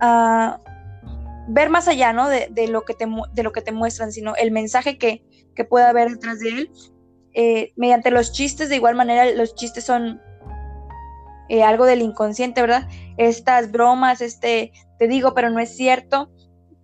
a 0.00 0.60
ver 1.48 1.68
más 1.68 1.88
allá, 1.88 2.12
¿no? 2.12 2.28
De, 2.28 2.68
lo 2.68 2.82
que 2.82 2.94
te, 2.94 3.06
de 3.32 3.42
lo 3.42 3.50
que 3.50 3.60
te 3.60 3.72
muestran, 3.72 4.12
sino 4.12 4.36
el 4.36 4.52
mensaje 4.52 4.98
que, 4.98 5.24
que 5.56 5.64
puede 5.64 5.86
haber 5.86 6.10
detrás 6.10 6.38
de 6.38 6.48
él 6.50 6.70
eh, 7.34 7.72
mediante 7.74 8.12
los 8.12 8.30
chistes, 8.30 8.68
de 8.68 8.76
igual 8.76 8.94
manera, 8.94 9.26
los 9.32 9.56
chistes 9.56 9.82
son 9.82 10.22
eh, 11.48 11.64
algo 11.64 11.86
del 11.86 12.02
inconsciente, 12.02 12.60
¿verdad? 12.60 12.88
Estas 13.16 13.72
bromas, 13.72 14.20
este, 14.20 14.70
te 15.00 15.08
digo, 15.08 15.34
pero 15.34 15.50
no 15.50 15.58
es 15.58 15.76
cierto, 15.76 16.30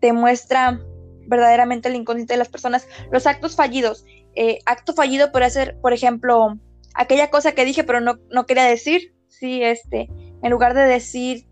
te 0.00 0.12
muestra 0.12 0.80
verdaderamente 1.28 1.88
el 1.88 1.94
inconsciente 1.94 2.34
de 2.34 2.38
las 2.38 2.48
personas. 2.48 2.88
Los 3.12 3.28
actos 3.28 3.54
fallidos, 3.54 4.04
eh, 4.34 4.58
acto 4.66 4.92
fallido 4.94 5.32
puede 5.32 5.50
ser, 5.50 5.78
por 5.80 5.92
ejemplo, 5.92 6.58
aquella 6.94 7.30
cosa 7.30 7.52
que 7.52 7.64
dije, 7.64 7.84
pero 7.84 8.00
no, 8.00 8.18
no 8.30 8.46
quería 8.46 8.64
decir, 8.64 9.14
sí, 9.28 9.62
este, 9.62 10.08
en 10.42 10.50
lugar 10.50 10.74
de 10.74 10.82
decir, 10.82 11.46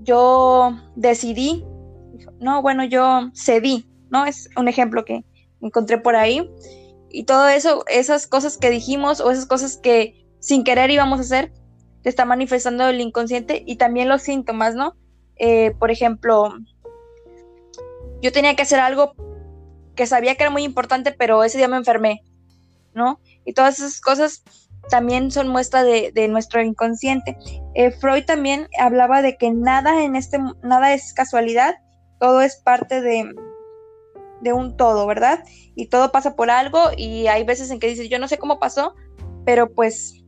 yo 0.00 0.76
decidí, 0.96 1.64
no, 2.40 2.62
bueno, 2.62 2.84
yo 2.84 3.30
cedí, 3.34 3.88
¿no? 4.10 4.26
Es 4.26 4.48
un 4.56 4.68
ejemplo 4.68 5.04
que 5.04 5.24
encontré 5.60 5.98
por 5.98 6.16
ahí 6.16 6.50
y 7.10 7.24
todo 7.24 7.48
eso, 7.48 7.84
esas 7.88 8.26
cosas 8.26 8.58
que 8.58 8.70
dijimos 8.70 9.20
o 9.20 9.30
esas 9.30 9.46
cosas 9.46 9.76
que 9.76 10.26
sin 10.40 10.64
querer 10.64 10.90
íbamos 10.90 11.18
a 11.18 11.22
hacer, 11.22 11.52
te 12.02 12.08
está 12.08 12.24
manifestando 12.24 12.88
el 12.88 13.00
inconsciente 13.00 13.62
y 13.66 13.76
también 13.76 14.08
los 14.08 14.22
síntomas, 14.22 14.74
¿no? 14.74 14.94
Eh, 15.36 15.74
por 15.78 15.90
ejemplo, 15.90 16.54
yo 18.20 18.32
tenía 18.32 18.54
que 18.54 18.62
hacer 18.62 18.80
algo 18.80 19.14
que 19.98 20.06
sabía 20.06 20.36
que 20.36 20.44
era 20.44 20.50
muy 20.50 20.62
importante, 20.62 21.10
pero 21.10 21.42
ese 21.42 21.58
día 21.58 21.66
me 21.66 21.76
enfermé, 21.76 22.22
¿no? 22.94 23.18
Y 23.44 23.52
todas 23.52 23.80
esas 23.80 24.00
cosas 24.00 24.44
también 24.88 25.32
son 25.32 25.48
muestra 25.48 25.82
de, 25.82 26.28
nuestro 26.28 26.62
inconsciente. 26.62 27.36
Eh, 27.74 27.90
Freud 27.90 28.24
también 28.24 28.68
hablaba 28.78 29.22
de 29.22 29.36
que 29.36 29.50
nada 29.50 30.04
en 30.04 30.14
este, 30.14 30.38
nada 30.62 30.94
es 30.94 31.12
casualidad, 31.14 31.74
todo 32.20 32.42
es 32.42 32.54
parte 32.54 33.00
de, 33.00 33.34
de 34.40 34.52
un 34.52 34.76
todo, 34.76 35.04
¿verdad? 35.04 35.42
Y 35.74 35.86
todo 35.86 36.12
pasa 36.12 36.36
por 36.36 36.48
algo 36.48 36.78
y 36.96 37.26
hay 37.26 37.42
veces 37.42 37.68
en 37.72 37.80
que 37.80 37.88
dices, 37.88 38.08
yo 38.08 38.20
no 38.20 38.28
sé 38.28 38.38
cómo 38.38 38.60
pasó, 38.60 38.94
pero 39.44 39.74
pues 39.74 40.22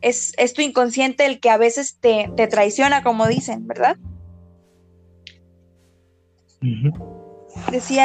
es, 0.00 0.34
tu 0.54 0.60
inconsciente 0.60 1.24
el 1.24 1.38
que 1.38 1.50
a 1.50 1.56
veces 1.56 2.00
te, 2.00 2.28
traiciona, 2.50 3.04
como 3.04 3.28
dicen, 3.28 3.68
¿verdad? 3.68 3.96
Decía 7.70 8.04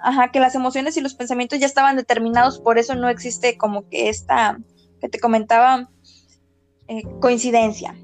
ajá, 0.00 0.30
que 0.30 0.40
las 0.40 0.54
emociones 0.54 0.96
y 0.96 1.00
los 1.00 1.14
pensamientos 1.14 1.58
ya 1.58 1.66
estaban 1.66 1.96
determinados, 1.96 2.58
por 2.58 2.78
eso 2.78 2.94
no 2.94 3.08
existe 3.08 3.56
como 3.56 3.88
que 3.88 4.08
esta, 4.08 4.58
que 5.00 5.08
te 5.08 5.20
comentaba, 5.20 5.90
eh, 6.88 7.02
coincidencia. 7.20 7.94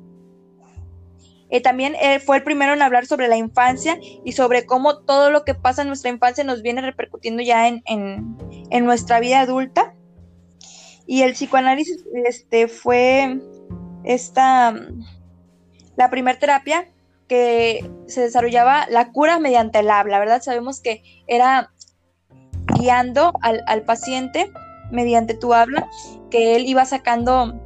Eh, 1.49 1.61
también 1.61 1.95
eh, 2.01 2.19
fue 2.19 2.39
el 2.39 2.43
primero 2.43 2.73
en 2.73 2.83
hablar 2.83 3.07
sobre 3.07 3.29
la 3.29 3.37
infancia 3.37 3.99
y 4.25 4.33
sobre 4.33 4.67
cómo 4.67 4.99
todo 4.99 5.31
lo 5.31 5.45
que 5.45 5.55
pasa 5.55 5.83
en 5.83 5.89
nuestra 5.89 6.11
infancia 6.11 6.43
nos 6.43 6.63
viene 6.63 6.81
repercutiendo 6.81 7.43
ya 7.43 7.69
en, 7.69 8.37
nuestra 8.85 9.21
vida 9.21 9.41
adulta. 9.41 9.95
Y 11.07 11.23
el 11.23 11.33
psicoanálisis 11.33 12.05
este, 12.25 12.67
fue 12.67 13.41
esta, 14.03 14.75
la 15.97 16.11
primera 16.11 16.39
terapia 16.39 16.89
que 17.29 17.89
se 18.07 18.21
desarrollaba 18.23 18.87
la 18.89 19.13
cura 19.13 19.39
mediante 19.39 19.81
el 19.81 19.91
habla, 19.91 20.19
¿verdad? 20.19 20.43
Sabemos 20.43 20.81
que 20.81 21.03
era 21.27 21.73
guiando 22.79 23.33
al, 23.43 23.63
al 23.67 23.83
paciente 23.83 24.53
mediante 24.91 25.35
tu 25.35 25.55
habla, 25.55 25.89
que 26.31 26.57
él 26.57 26.67
iba 26.67 26.85
sacando 26.85 27.61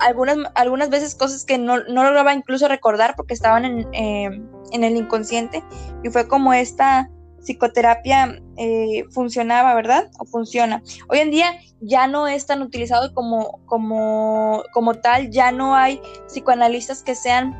algunas, 0.00 0.38
algunas 0.54 0.90
veces 0.90 1.14
cosas 1.14 1.44
que 1.44 1.58
no, 1.58 1.84
no 1.84 2.04
lograba 2.04 2.34
incluso 2.34 2.68
recordar 2.68 3.14
porque 3.16 3.34
estaban 3.34 3.64
en, 3.64 3.88
em, 3.92 4.48
en, 4.72 4.84
el 4.84 4.96
inconsciente 4.96 5.62
y 6.02 6.08
fue 6.10 6.26
como 6.26 6.52
esta 6.52 7.10
psicoterapia 7.40 8.40
eh, 8.56 9.04
funcionaba, 9.10 9.74
¿verdad? 9.74 10.10
O 10.18 10.24
funciona. 10.24 10.82
Hoy 11.08 11.18
en 11.18 11.30
día 11.30 11.52
ya 11.80 12.06
no 12.06 12.28
es 12.28 12.46
tan 12.46 12.62
utilizado 12.62 13.14
como, 13.14 13.60
como, 13.66 14.62
como 14.72 14.94
tal, 14.94 15.30
ya 15.30 15.52
no 15.52 15.74
hay 15.74 16.00
psicoanalistas 16.26 17.02
que 17.02 17.14
sean 17.14 17.54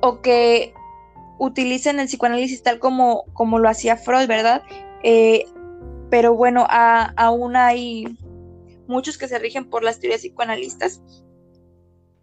o 0.00 0.20
que 0.20 0.74
utilicen 1.38 2.00
el 2.00 2.06
psicoanálisis 2.06 2.62
tal 2.62 2.78
como, 2.78 3.24
como 3.32 3.58
lo 3.58 3.68
hacía 3.68 3.96
Freud, 3.96 4.26
¿verdad? 4.26 4.62
Eh, 5.02 5.46
pero 6.10 6.34
bueno, 6.34 6.66
aún 6.68 7.56
hay 7.56 8.18
muchos 8.86 9.18
que 9.18 9.28
se 9.28 9.38
rigen 9.38 9.68
por 9.68 9.84
las 9.84 10.00
teorías 10.00 10.22
psicoanalistas. 10.22 11.02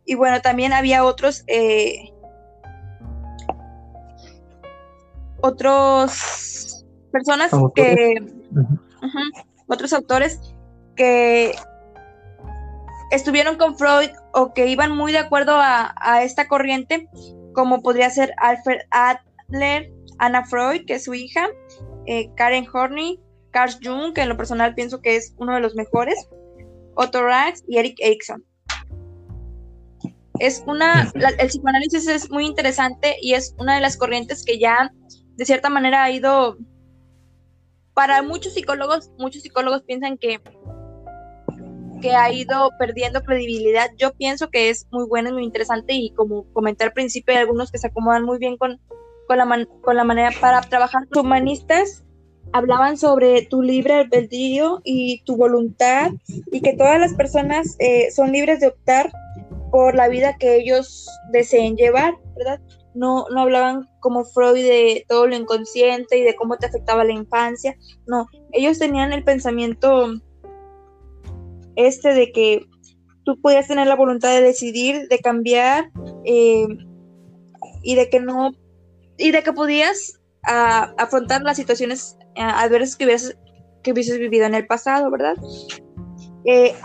Y 0.05 0.15
bueno, 0.15 0.41
también 0.41 0.73
había 0.73 1.03
otros, 1.03 1.43
eh, 1.47 2.11
otros 5.41 6.85
personas 7.11 7.51
que, 7.73 8.15
otros 9.67 9.93
autores 9.93 10.39
que 10.95 11.55
estuvieron 13.11 13.57
con 13.57 13.77
Freud 13.77 14.09
o 14.33 14.53
que 14.53 14.67
iban 14.67 14.91
muy 14.91 15.11
de 15.11 15.19
acuerdo 15.19 15.53
a, 15.55 16.23
esta 16.23 16.47
corriente, 16.47 17.07
como 17.55 17.81
podría 17.81 18.09
ser 18.11 18.33
Alfred 18.37 18.81
Adler, 18.91 19.91
Anna 20.19 20.45
Freud, 20.45 20.85
que 20.85 20.95
es 20.95 21.05
su 21.05 21.13
hija, 21.13 21.47
eh, 22.05 22.29
Karen 22.35 22.67
Horney, 22.71 23.19
Carl 23.51 23.71
Jung, 23.83 24.13
que 24.13 24.21
en 24.21 24.29
lo 24.29 24.37
personal 24.37 24.75
pienso 24.75 25.01
que 25.01 25.15
es 25.15 25.33
uno 25.37 25.55
de 25.55 25.61
los 25.61 25.75
mejores, 25.75 26.27
Otto 26.95 27.23
Rax 27.23 27.63
y 27.67 27.77
Eric 27.77 27.97
Erickson. 27.99 28.43
Es 30.39 30.63
una, 30.67 31.11
el 31.15 31.47
psicoanálisis 31.47 32.07
es 32.07 32.29
muy 32.29 32.45
interesante 32.45 33.15
y 33.21 33.33
es 33.33 33.55
una 33.57 33.75
de 33.75 33.81
las 33.81 33.95
corrientes 33.95 34.43
que 34.43 34.59
ya 34.59 34.91
de 35.37 35.45
cierta 35.45 35.69
manera 35.69 36.03
ha 36.03 36.11
ido, 36.11 36.57
para 37.93 38.21
muchos 38.21 38.53
psicólogos, 38.53 39.11
muchos 39.17 39.41
psicólogos 39.43 39.83
piensan 39.83 40.17
que, 40.17 40.41
que 42.05 42.15
ha 42.15 42.31
ido 42.31 42.69
perdiendo 42.77 43.23
credibilidad. 43.23 43.89
Yo 43.97 44.13
pienso 44.13 44.51
que 44.51 44.69
es 44.69 44.85
muy 44.91 45.07
bueno, 45.07 45.29
y 45.29 45.33
muy 45.33 45.43
interesante 45.43 45.93
y 45.93 46.11
como 46.11 46.45
comenté 46.53 46.83
al 46.83 46.93
principio, 46.93 47.33
hay 47.33 47.41
algunos 47.41 47.71
que 47.71 47.79
se 47.79 47.87
acomodan 47.87 48.23
muy 48.23 48.37
bien 48.37 48.57
con, 48.57 48.79
con, 49.27 49.37
la, 49.39 49.67
con 49.81 49.95
la 49.95 50.03
manera 50.03 50.29
para 50.39 50.61
trabajar. 50.61 51.07
Humanistas 51.15 52.03
hablaban 52.53 52.97
sobre 52.97 53.41
tu 53.47 53.63
libre 53.63 53.95
albedrío 53.95 54.81
y 54.83 55.23
tu 55.23 55.35
voluntad 55.35 56.11
y 56.51 56.61
que 56.61 56.73
todas 56.73 56.99
las 56.99 57.15
personas 57.15 57.75
eh, 57.79 58.11
son 58.11 58.31
libres 58.31 58.59
de 58.59 58.67
optar 58.67 59.11
por 59.71 59.95
la 59.95 60.07
vida 60.07 60.37
que 60.37 60.57
ellos 60.57 61.09
deseen 61.31 61.75
llevar, 61.75 62.13
¿verdad? 62.37 62.61
No, 62.93 63.25
no 63.31 63.41
hablaban 63.41 63.89
como 63.99 64.25
Freud 64.25 64.63
de 64.63 65.05
todo 65.09 65.25
lo 65.25 65.35
inconsciente 65.35 66.19
y 66.19 66.21
de 66.21 66.35
cómo 66.35 66.57
te 66.57 66.67
afectaba 66.67 67.03
la 67.03 67.13
infancia, 67.13 67.75
no, 68.05 68.27
ellos 68.51 68.77
tenían 68.77 69.11
el 69.11 69.23
pensamiento 69.23 70.13
este 71.75 72.13
de 72.13 72.31
que 72.31 72.65
tú 73.25 73.39
podías 73.41 73.67
tener 73.67 73.87
la 73.87 73.95
voluntad 73.95 74.29
de 74.29 74.41
decidir, 74.41 75.07
de 75.09 75.19
cambiar 75.19 75.91
eh, 76.23 76.67
y 77.83 77.95
de 77.95 78.09
que 78.09 78.19
no, 78.19 78.51
y 79.17 79.31
de 79.31 79.43
que 79.43 79.51
podías 79.51 80.19
ah, 80.43 80.93
afrontar 80.97 81.41
las 81.41 81.57
situaciones 81.57 82.17
uh, 82.37 82.41
adversas 82.41 82.95
que 82.95 83.05
hubieses, 83.91 84.19
vivido 84.19 84.45
en 84.45 84.55
el 84.55 84.65
pasado, 84.67 85.11
¿verdad? 85.11 85.35
Eh, 86.45 86.75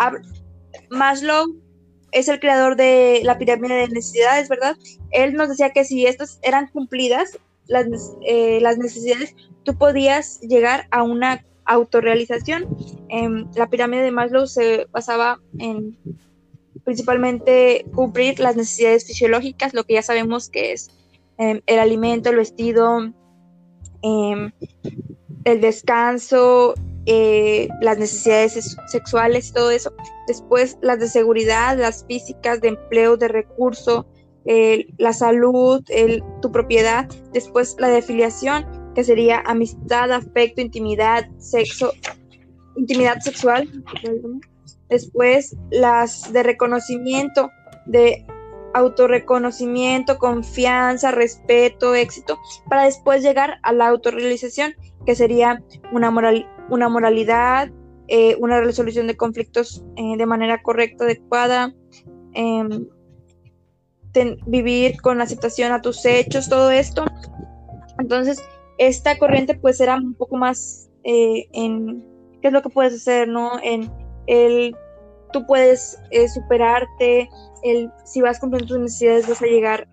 Maslow 0.90 1.46
es 2.12 2.29
el 2.29 2.40
creador 2.40 2.76
de 2.76 3.20
la 3.24 3.38
pirámide 3.38 3.74
de 3.74 3.88
necesidades, 3.88 4.48
¿verdad? 4.48 4.76
Él 5.11 5.35
nos 5.35 5.48
decía 5.48 5.70
que 5.70 5.85
si 5.85 6.07
estas 6.07 6.38
eran 6.42 6.68
cumplidas, 6.68 7.38
las, 7.68 7.87
las 8.61 8.79
necesidades, 8.79 9.35
tú 9.62 9.79
podías 9.79 10.40
llegar 10.40 10.88
a 10.90 11.05
una 11.05 11.44
autorrealización. 11.70 12.76
Em, 13.09 13.46
la 13.54 13.68
pirámide 13.68 14.02
de 14.02 14.11
Maslow 14.11 14.46
se 14.46 14.87
basaba 14.90 15.40
en 15.59 15.96
principalmente 16.85 17.87
cumplir 17.94 18.40
las 18.40 18.56
necesidades 18.56 19.06
fisiológicas, 19.06 19.72
lo 19.72 19.85
que 19.85 19.94
ya 19.94 20.02
sabemos 20.02 20.48
que 20.48 20.72
es 20.72 20.90
em, 21.38 21.61
el 21.66 21.78
alimento, 21.78 22.30
el 22.30 22.37
vestido, 22.37 23.12
em, 24.02 24.50
el 25.44 25.61
descanso, 25.61 26.74
eh, 27.06 27.68
las 27.80 27.98
necesidades 27.98 28.76
sexuales, 28.88 29.52
todo 29.52 29.70
eso. 29.70 29.92
Después 30.26 30.76
las 30.83 30.98
de 30.98 31.09
seguridad, 31.09 31.78
las 31.78 32.04
físicas, 32.04 32.61
de 32.61 32.68
empleo, 32.68 33.16
de 33.16 33.28
recurso, 33.28 34.06
la 34.98 35.12
salud, 35.12 35.85
tu 36.42 36.50
propiedad. 36.50 37.09
Después 37.33 37.76
la 37.78 37.88
de 37.88 37.98
afiliación, 37.98 38.66
que 38.94 39.05
sería 39.05 39.42
amistad, 39.46 40.12
afecto, 40.12 40.61
intimidad, 40.61 41.29
sexo, 41.38 41.92
intimidad 42.76 43.20
sexual. 43.20 43.68
Después 44.88 45.57
las 45.70 46.33
de 46.33 46.42
reconocimiento, 46.42 47.50
de 47.87 48.26
autorreconocimiento, 48.74 50.18
confianza, 50.18 51.11
respeto, 51.11 51.94
éxito, 51.94 52.38
para 52.68 52.85
después 52.85 53.22
llegar 53.22 53.59
a 53.62 53.72
la 53.72 53.88
autorrealización, 53.88 54.74
que 55.07 55.14
sería 55.14 55.62
una, 55.92 56.11
moral, 56.11 56.48
una 56.68 56.88
moralidad, 56.88 57.70
eh, 58.09 58.37
una 58.40 58.61
resolución 58.61 59.07
de 59.07 59.16
conflictos 59.16 59.85
eh, 59.96 60.16
de 60.16 60.26
manera 60.26 60.62
correcta, 60.62 61.05
adecuada, 61.05 61.74
em, 62.35 62.88
vivir 64.46 65.00
con 65.00 65.20
aceptación 65.20 65.72
a 65.72 65.81
tus 65.81 66.05
hechos, 66.05 66.48
todo 66.48 66.70
esto. 66.70 67.05
Entonces, 67.98 68.42
esta 68.81 69.19
corriente 69.19 69.55
pues 69.55 69.79
era 69.79 69.97
un 69.97 70.14
poco 70.14 70.37
más 70.37 70.88
eh, 71.05 71.47
en 71.53 72.03
qué 72.40 72.49
es 72.49 72.53
lo 72.53 72.62
que 72.62 72.71
puedes 72.71 72.95
hacer, 72.95 73.29
¿no? 73.29 73.61
En 73.62 73.93
el, 74.27 74.75
tú 75.35 75.47
puedes 75.47 76.01
eh, 76.11 76.27
superarte, 76.29 77.29
el, 77.62 77.90
si 78.07 78.23
vas 78.23 78.40
cumpliendo 78.40 78.69
tus 78.69 78.79
necesidades 78.79 79.29
vas 79.29 79.43
a 79.43 79.47
llegar 79.47 79.87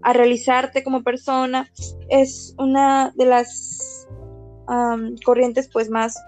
a 0.00 0.12
realizarte 0.14 0.82
como 0.82 1.02
persona. 1.02 1.70
Es 2.08 2.54
una 2.58 3.12
de 3.16 3.26
las 3.26 4.08
corrientes 5.24 5.68
pues 5.70 5.90
más 5.90 6.18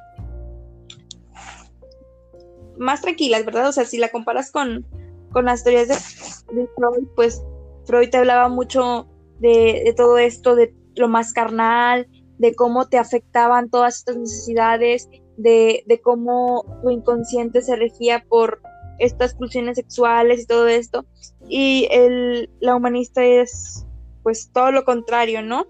más 2.77 3.01
tranquilas, 3.01 3.47
¿verdad? 3.47 3.69
O 3.69 3.73
sea, 3.73 3.87
si 3.87 3.97
la 3.97 4.11
comparas 4.11 4.53
con, 4.53 4.87
con 5.33 5.47
las 5.47 5.65
teorías 5.65 5.89
de, 5.89 6.69
Freud, 6.77 7.09
pues 7.17 7.43
Freud 7.87 8.11
te 8.11 8.19
hablaba 8.19 8.49
mucho 8.51 9.09
de, 9.41 9.83
de, 9.85 9.95
todo 9.97 10.19
esto, 10.19 10.55
de 10.55 10.73
lo 10.99 11.09
más 11.09 11.33
carnal, 11.33 12.09
de 12.39 12.55
cómo 12.55 12.89
te 12.89 12.99
afectaban 12.99 13.71
todas 13.71 13.99
estas 13.99 14.17
necesidades, 14.17 15.09
de, 15.37 16.01
cómo 16.03 16.65
tu 16.83 16.91
inconsciente 16.91 17.63
se 17.63 17.77
regía 17.77 18.25
por 18.29 18.61
estas 18.99 19.35
pulsiones 19.35 19.77
sexuales 19.77 20.43
y 20.43 20.47
todo 20.47 20.67
esto. 20.67 21.07
Y 21.49 21.89
el, 21.91 22.51
la 22.61 22.77
humanista 22.77 23.25
es 23.25 23.85
pues 24.23 24.51
todo 24.53 24.73
lo 24.73 24.85
contrario, 24.85 25.43
¿no? 25.43 25.67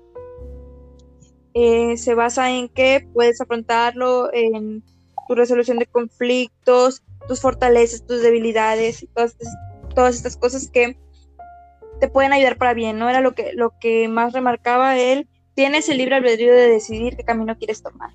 Eh, 1.55 1.97
se 1.97 2.15
basa 2.15 2.51
en 2.51 2.69
que 2.69 3.09
puedes 3.13 3.41
afrontarlo, 3.41 4.33
en 4.33 4.83
tu 5.27 5.35
resolución 5.35 5.79
de 5.79 5.87
conflictos, 5.87 7.03
tus 7.27 7.41
fortalezas, 7.41 8.07
tus 8.07 8.23
debilidades 8.23 9.07
todas, 9.15 9.37
todas 9.95 10.17
estas 10.17 10.37
cosas 10.37 10.71
que 10.71 10.99
te 12.01 12.09
pueden 12.09 12.33
ayudar 12.33 12.57
para 12.57 12.75
bien, 12.75 12.99
¿no? 12.99 13.09
Era 13.09 13.21
lo 13.21 13.35
que, 13.35 13.53
lo 13.55 13.73
que 13.81 14.09
más 14.09 14.33
remarcaba 14.33 14.97
él. 14.97 15.29
Tienes 15.55 15.89
el 15.89 15.99
libre 15.99 16.17
albedrío 16.17 16.55
de 16.55 16.69
decidir 16.69 17.17
qué 17.17 17.25
camino 17.25 17.57
quieres 17.57 17.83
tomar, 17.83 18.11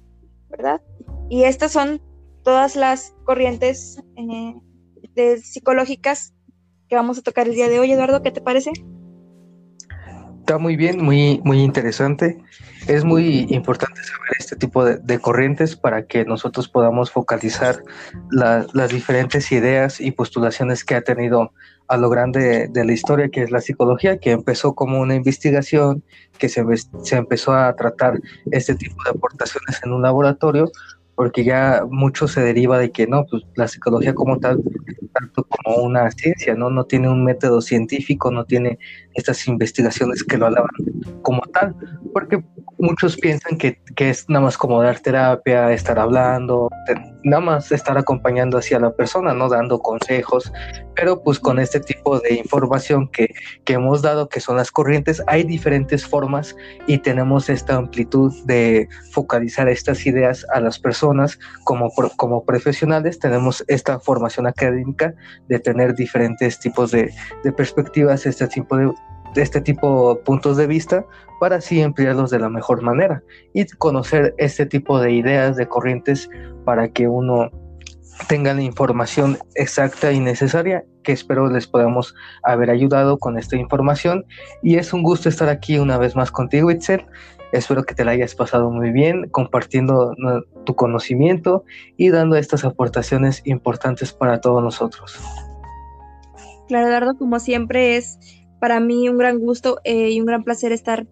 ¿verdad? 0.49 0.81
Y 1.29 1.43
estas 1.43 1.71
son 1.71 2.01
todas 2.43 2.75
las 2.75 3.15
corrientes 3.25 4.01
eh, 4.15 5.37
psicológicas 5.41 6.33
que 6.87 6.95
vamos 6.95 7.17
a 7.17 7.21
tocar 7.21 7.47
el 7.47 7.55
día 7.55 7.69
de 7.69 7.79
hoy. 7.79 7.91
Eduardo, 7.91 8.21
¿qué 8.21 8.31
te 8.31 8.41
parece? 8.41 8.71
Está 10.39 10.57
muy 10.57 10.75
bien, 10.75 11.01
muy, 11.01 11.41
muy 11.45 11.61
interesante. 11.61 12.37
Es 12.87 13.05
muy 13.05 13.47
importante 13.49 14.03
saber 14.03 14.31
este 14.37 14.57
tipo 14.57 14.83
de, 14.83 15.19
corrientes 15.19 15.77
para 15.77 16.05
que 16.05 16.25
nosotros 16.25 16.67
podamos 16.67 17.11
focalizar 17.11 17.81
las 18.29 18.89
diferentes 18.89 19.53
ideas 19.53 20.01
y 20.01 20.11
postulaciones 20.11 20.83
que 20.83 20.95
ha 20.95 21.01
tenido 21.01 21.53
a 21.93 21.97
lo 21.97 22.09
grande 22.09 22.67
de 22.69 22.85
la 22.85 22.91
historia, 22.91 23.29
que 23.29 23.43
es 23.43 23.51
la 23.51 23.61
psicología, 23.61 24.17
que 24.17 24.31
empezó 24.31 24.73
como 24.73 24.99
una 24.99 25.13
investigación, 25.13 26.03
que 26.39 26.49
se, 26.49 26.65
se 27.03 27.15
empezó 27.15 27.53
a 27.53 27.75
tratar 27.75 28.19
este 28.51 28.73
tipo 28.73 28.95
de 29.03 29.11
aportaciones 29.11 29.79
en 29.83 29.93
un 29.93 30.01
laboratorio, 30.01 30.71
porque 31.13 31.43
ya 31.43 31.83
mucho 31.87 32.27
se 32.27 32.41
deriva 32.41 32.79
de 32.79 32.91
que 32.91 33.05
no, 33.05 33.25
pues 33.29 33.43
la 33.55 33.67
psicología 33.67 34.15
como 34.15 34.39
tal, 34.39 34.63
tanto 35.13 35.43
como 35.43 35.83
una 35.83 36.09
ciencia, 36.09 36.55
¿no? 36.55 36.71
No 36.71 36.85
tiene 36.85 37.09
un 37.09 37.23
método 37.23 37.61
científico, 37.61 38.31
no 38.31 38.45
tiene 38.45 38.79
estas 39.15 39.47
investigaciones 39.47 40.23
que 40.23 40.37
lo 40.37 40.47
alaban 40.47 40.71
como 41.21 41.41
tal, 41.53 41.75
porque 42.13 42.43
muchos 42.77 43.17
piensan 43.17 43.57
que, 43.57 43.81
que 43.95 44.09
es 44.09 44.27
nada 44.29 44.45
más 44.45 44.57
como 44.57 44.81
dar 44.81 44.99
terapia, 44.99 45.71
estar 45.71 45.99
hablando, 45.99 46.69
nada 47.23 47.41
más 47.41 47.71
estar 47.71 47.97
acompañando 47.97 48.57
hacia 48.57 48.79
la 48.79 48.91
persona, 48.91 49.33
no 49.33 49.49
dando 49.49 49.79
consejos, 49.79 50.51
pero 50.95 51.23
pues 51.23 51.39
con 51.39 51.59
este 51.59 51.79
tipo 51.79 52.19
de 52.19 52.35
información 52.35 53.07
que, 53.07 53.33
que 53.63 53.73
hemos 53.73 54.01
dado, 54.01 54.29
que 54.29 54.39
son 54.39 54.57
las 54.57 54.71
corrientes, 54.71 55.23
hay 55.27 55.43
diferentes 55.43 56.05
formas 56.05 56.55
y 56.87 56.97
tenemos 56.97 57.49
esta 57.49 57.75
amplitud 57.75 58.33
de 58.45 58.87
focalizar 59.11 59.69
estas 59.69 60.05
ideas 60.05 60.45
a 60.53 60.59
las 60.59 60.79
personas 60.79 61.39
como, 61.63 61.89
como 62.17 62.43
profesionales, 62.45 63.19
tenemos 63.19 63.63
esta 63.67 63.99
formación 63.99 64.47
académica 64.47 65.13
de 65.47 65.59
tener 65.59 65.95
diferentes 65.95 66.59
tipos 66.59 66.91
de, 66.91 67.13
de 67.43 67.51
perspectivas, 67.51 68.25
este 68.25 68.47
tipo 68.47 68.77
de, 68.77 68.91
este 69.41 69.61
tipo 69.61 70.15
de 70.15 70.21
puntos 70.21 70.57
de 70.57 70.67
vista 70.67 71.05
para 71.39 71.57
así 71.57 71.81
emplearlos 71.81 72.29
de 72.29 72.39
la 72.39 72.49
mejor 72.49 72.81
manera 72.81 73.23
y 73.53 73.65
conocer 73.65 74.33
este 74.37 74.65
tipo 74.65 74.99
de 74.99 75.11
ideas, 75.11 75.55
de 75.55 75.67
corrientes 75.67 76.29
para 76.65 76.89
que 76.89 77.07
uno 77.07 77.49
tenga 78.27 78.53
la 78.53 78.61
información 78.61 79.37
exacta 79.55 80.11
y 80.11 80.19
necesaria 80.19 80.85
que 81.03 81.11
espero 81.11 81.49
les 81.49 81.67
podamos 81.67 82.15
haber 82.43 82.69
ayudado 82.69 83.17
con 83.17 83.37
esta 83.37 83.55
información. 83.57 84.25
Y 84.61 84.77
es 84.77 84.93
un 84.93 85.03
gusto 85.03 85.29
estar 85.29 85.49
aquí 85.49 85.77
una 85.77 85.97
vez 85.97 86.15
más 86.15 86.31
contigo 86.31 86.71
Itzel. 86.71 87.05
Espero 87.51 87.83
que 87.83 87.93
te 87.93 88.03
la 88.03 88.11
hayas 88.11 88.33
pasado 88.33 88.71
muy 88.71 88.91
bien 88.91 89.29
compartiendo 89.29 90.15
tu 90.63 90.75
conocimiento 90.75 91.63
y 91.97 92.09
dando 92.09 92.35
estas 92.35 92.65
aportaciones 92.65 93.41
importantes 93.45 94.11
para 94.11 94.41
todos 94.41 94.63
nosotros. 94.63 95.19
Claro 96.67 96.87
Eduardo 96.87 97.17
como 97.17 97.39
siempre 97.39 97.97
es 97.97 98.17
para 98.63 98.79
mí 98.79 99.09
un 99.09 99.17
gran 99.17 99.39
gusto 99.39 99.81
eh, 99.83 100.11
y 100.11 100.21
un 100.21 100.25
gran 100.25 100.45
placer 100.45 100.71
estar 100.71 101.05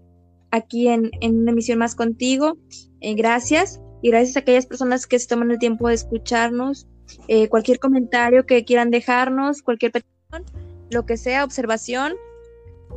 aquí 0.51 0.87
en, 0.87 1.11
una 1.21 1.51
emisión 1.51 1.79
más 1.79 1.95
contigo. 1.95 2.57
Eh, 3.01 3.13
gracias. 3.13 3.81
Y 4.01 4.09
gracias 4.09 4.37
a 4.37 4.39
aquellas 4.39 4.65
personas 4.65 5.05
que 5.05 5.19
se 5.19 5.27
toman 5.27 5.51
el 5.51 5.59
tiempo 5.59 5.89
de 5.89 5.95
escucharnos. 5.95 6.87
Eh, 7.27 7.49
cualquier 7.49 7.79
comentario 7.79 8.45
que 8.45 8.63
quieran 8.63 8.89
dejarnos, 8.89 9.63
cualquier 9.63 9.91
petición, 9.91 10.45
lo 10.91 11.05
que 11.05 11.17
sea, 11.17 11.43
observación, 11.43 12.13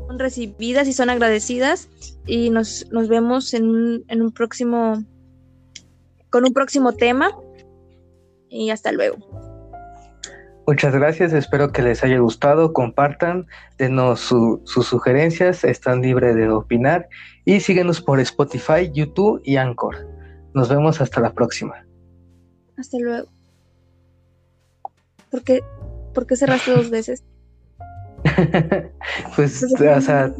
son 0.06 0.20
recibidas 0.20 0.86
y 0.86 0.92
son 0.92 1.10
agradecidas. 1.10 1.88
Y 2.24 2.50
nos, 2.50 2.86
nos 2.92 3.08
vemos 3.08 3.54
en 3.54 4.04
en 4.06 4.22
un 4.22 4.30
próximo, 4.30 5.02
con 6.30 6.44
un 6.44 6.52
próximo 6.52 6.92
tema. 6.92 7.36
Y 8.48 8.70
hasta 8.70 8.92
luego. 8.92 9.53
Muchas 10.66 10.94
gracias, 10.94 11.34
espero 11.34 11.72
que 11.72 11.82
les 11.82 12.02
haya 12.02 12.18
gustado, 12.18 12.72
compartan, 12.72 13.46
denos 13.76 14.20
sus 14.20 14.86
sugerencias, 14.86 15.62
están 15.62 16.00
libres 16.00 16.34
de 16.36 16.48
opinar 16.48 17.08
y 17.44 17.60
síguenos 17.60 18.00
por 18.00 18.18
Spotify, 18.20 18.90
YouTube 18.92 19.42
y 19.44 19.56
Anchor. 19.56 20.08
Nos 20.54 20.70
vemos 20.70 21.02
hasta 21.02 21.20
la 21.20 21.34
próxima. 21.34 21.84
Hasta 22.78 22.98
luego. 22.98 23.28
¿Por 25.30 25.42
qué, 25.42 25.60
¿Por 26.14 26.26
qué 26.26 26.36
cerraste 26.36 26.70
dos 26.70 26.88
veces? 26.90 27.24
pues, 29.36 29.62
o 29.62 30.00
sea, 30.00 30.32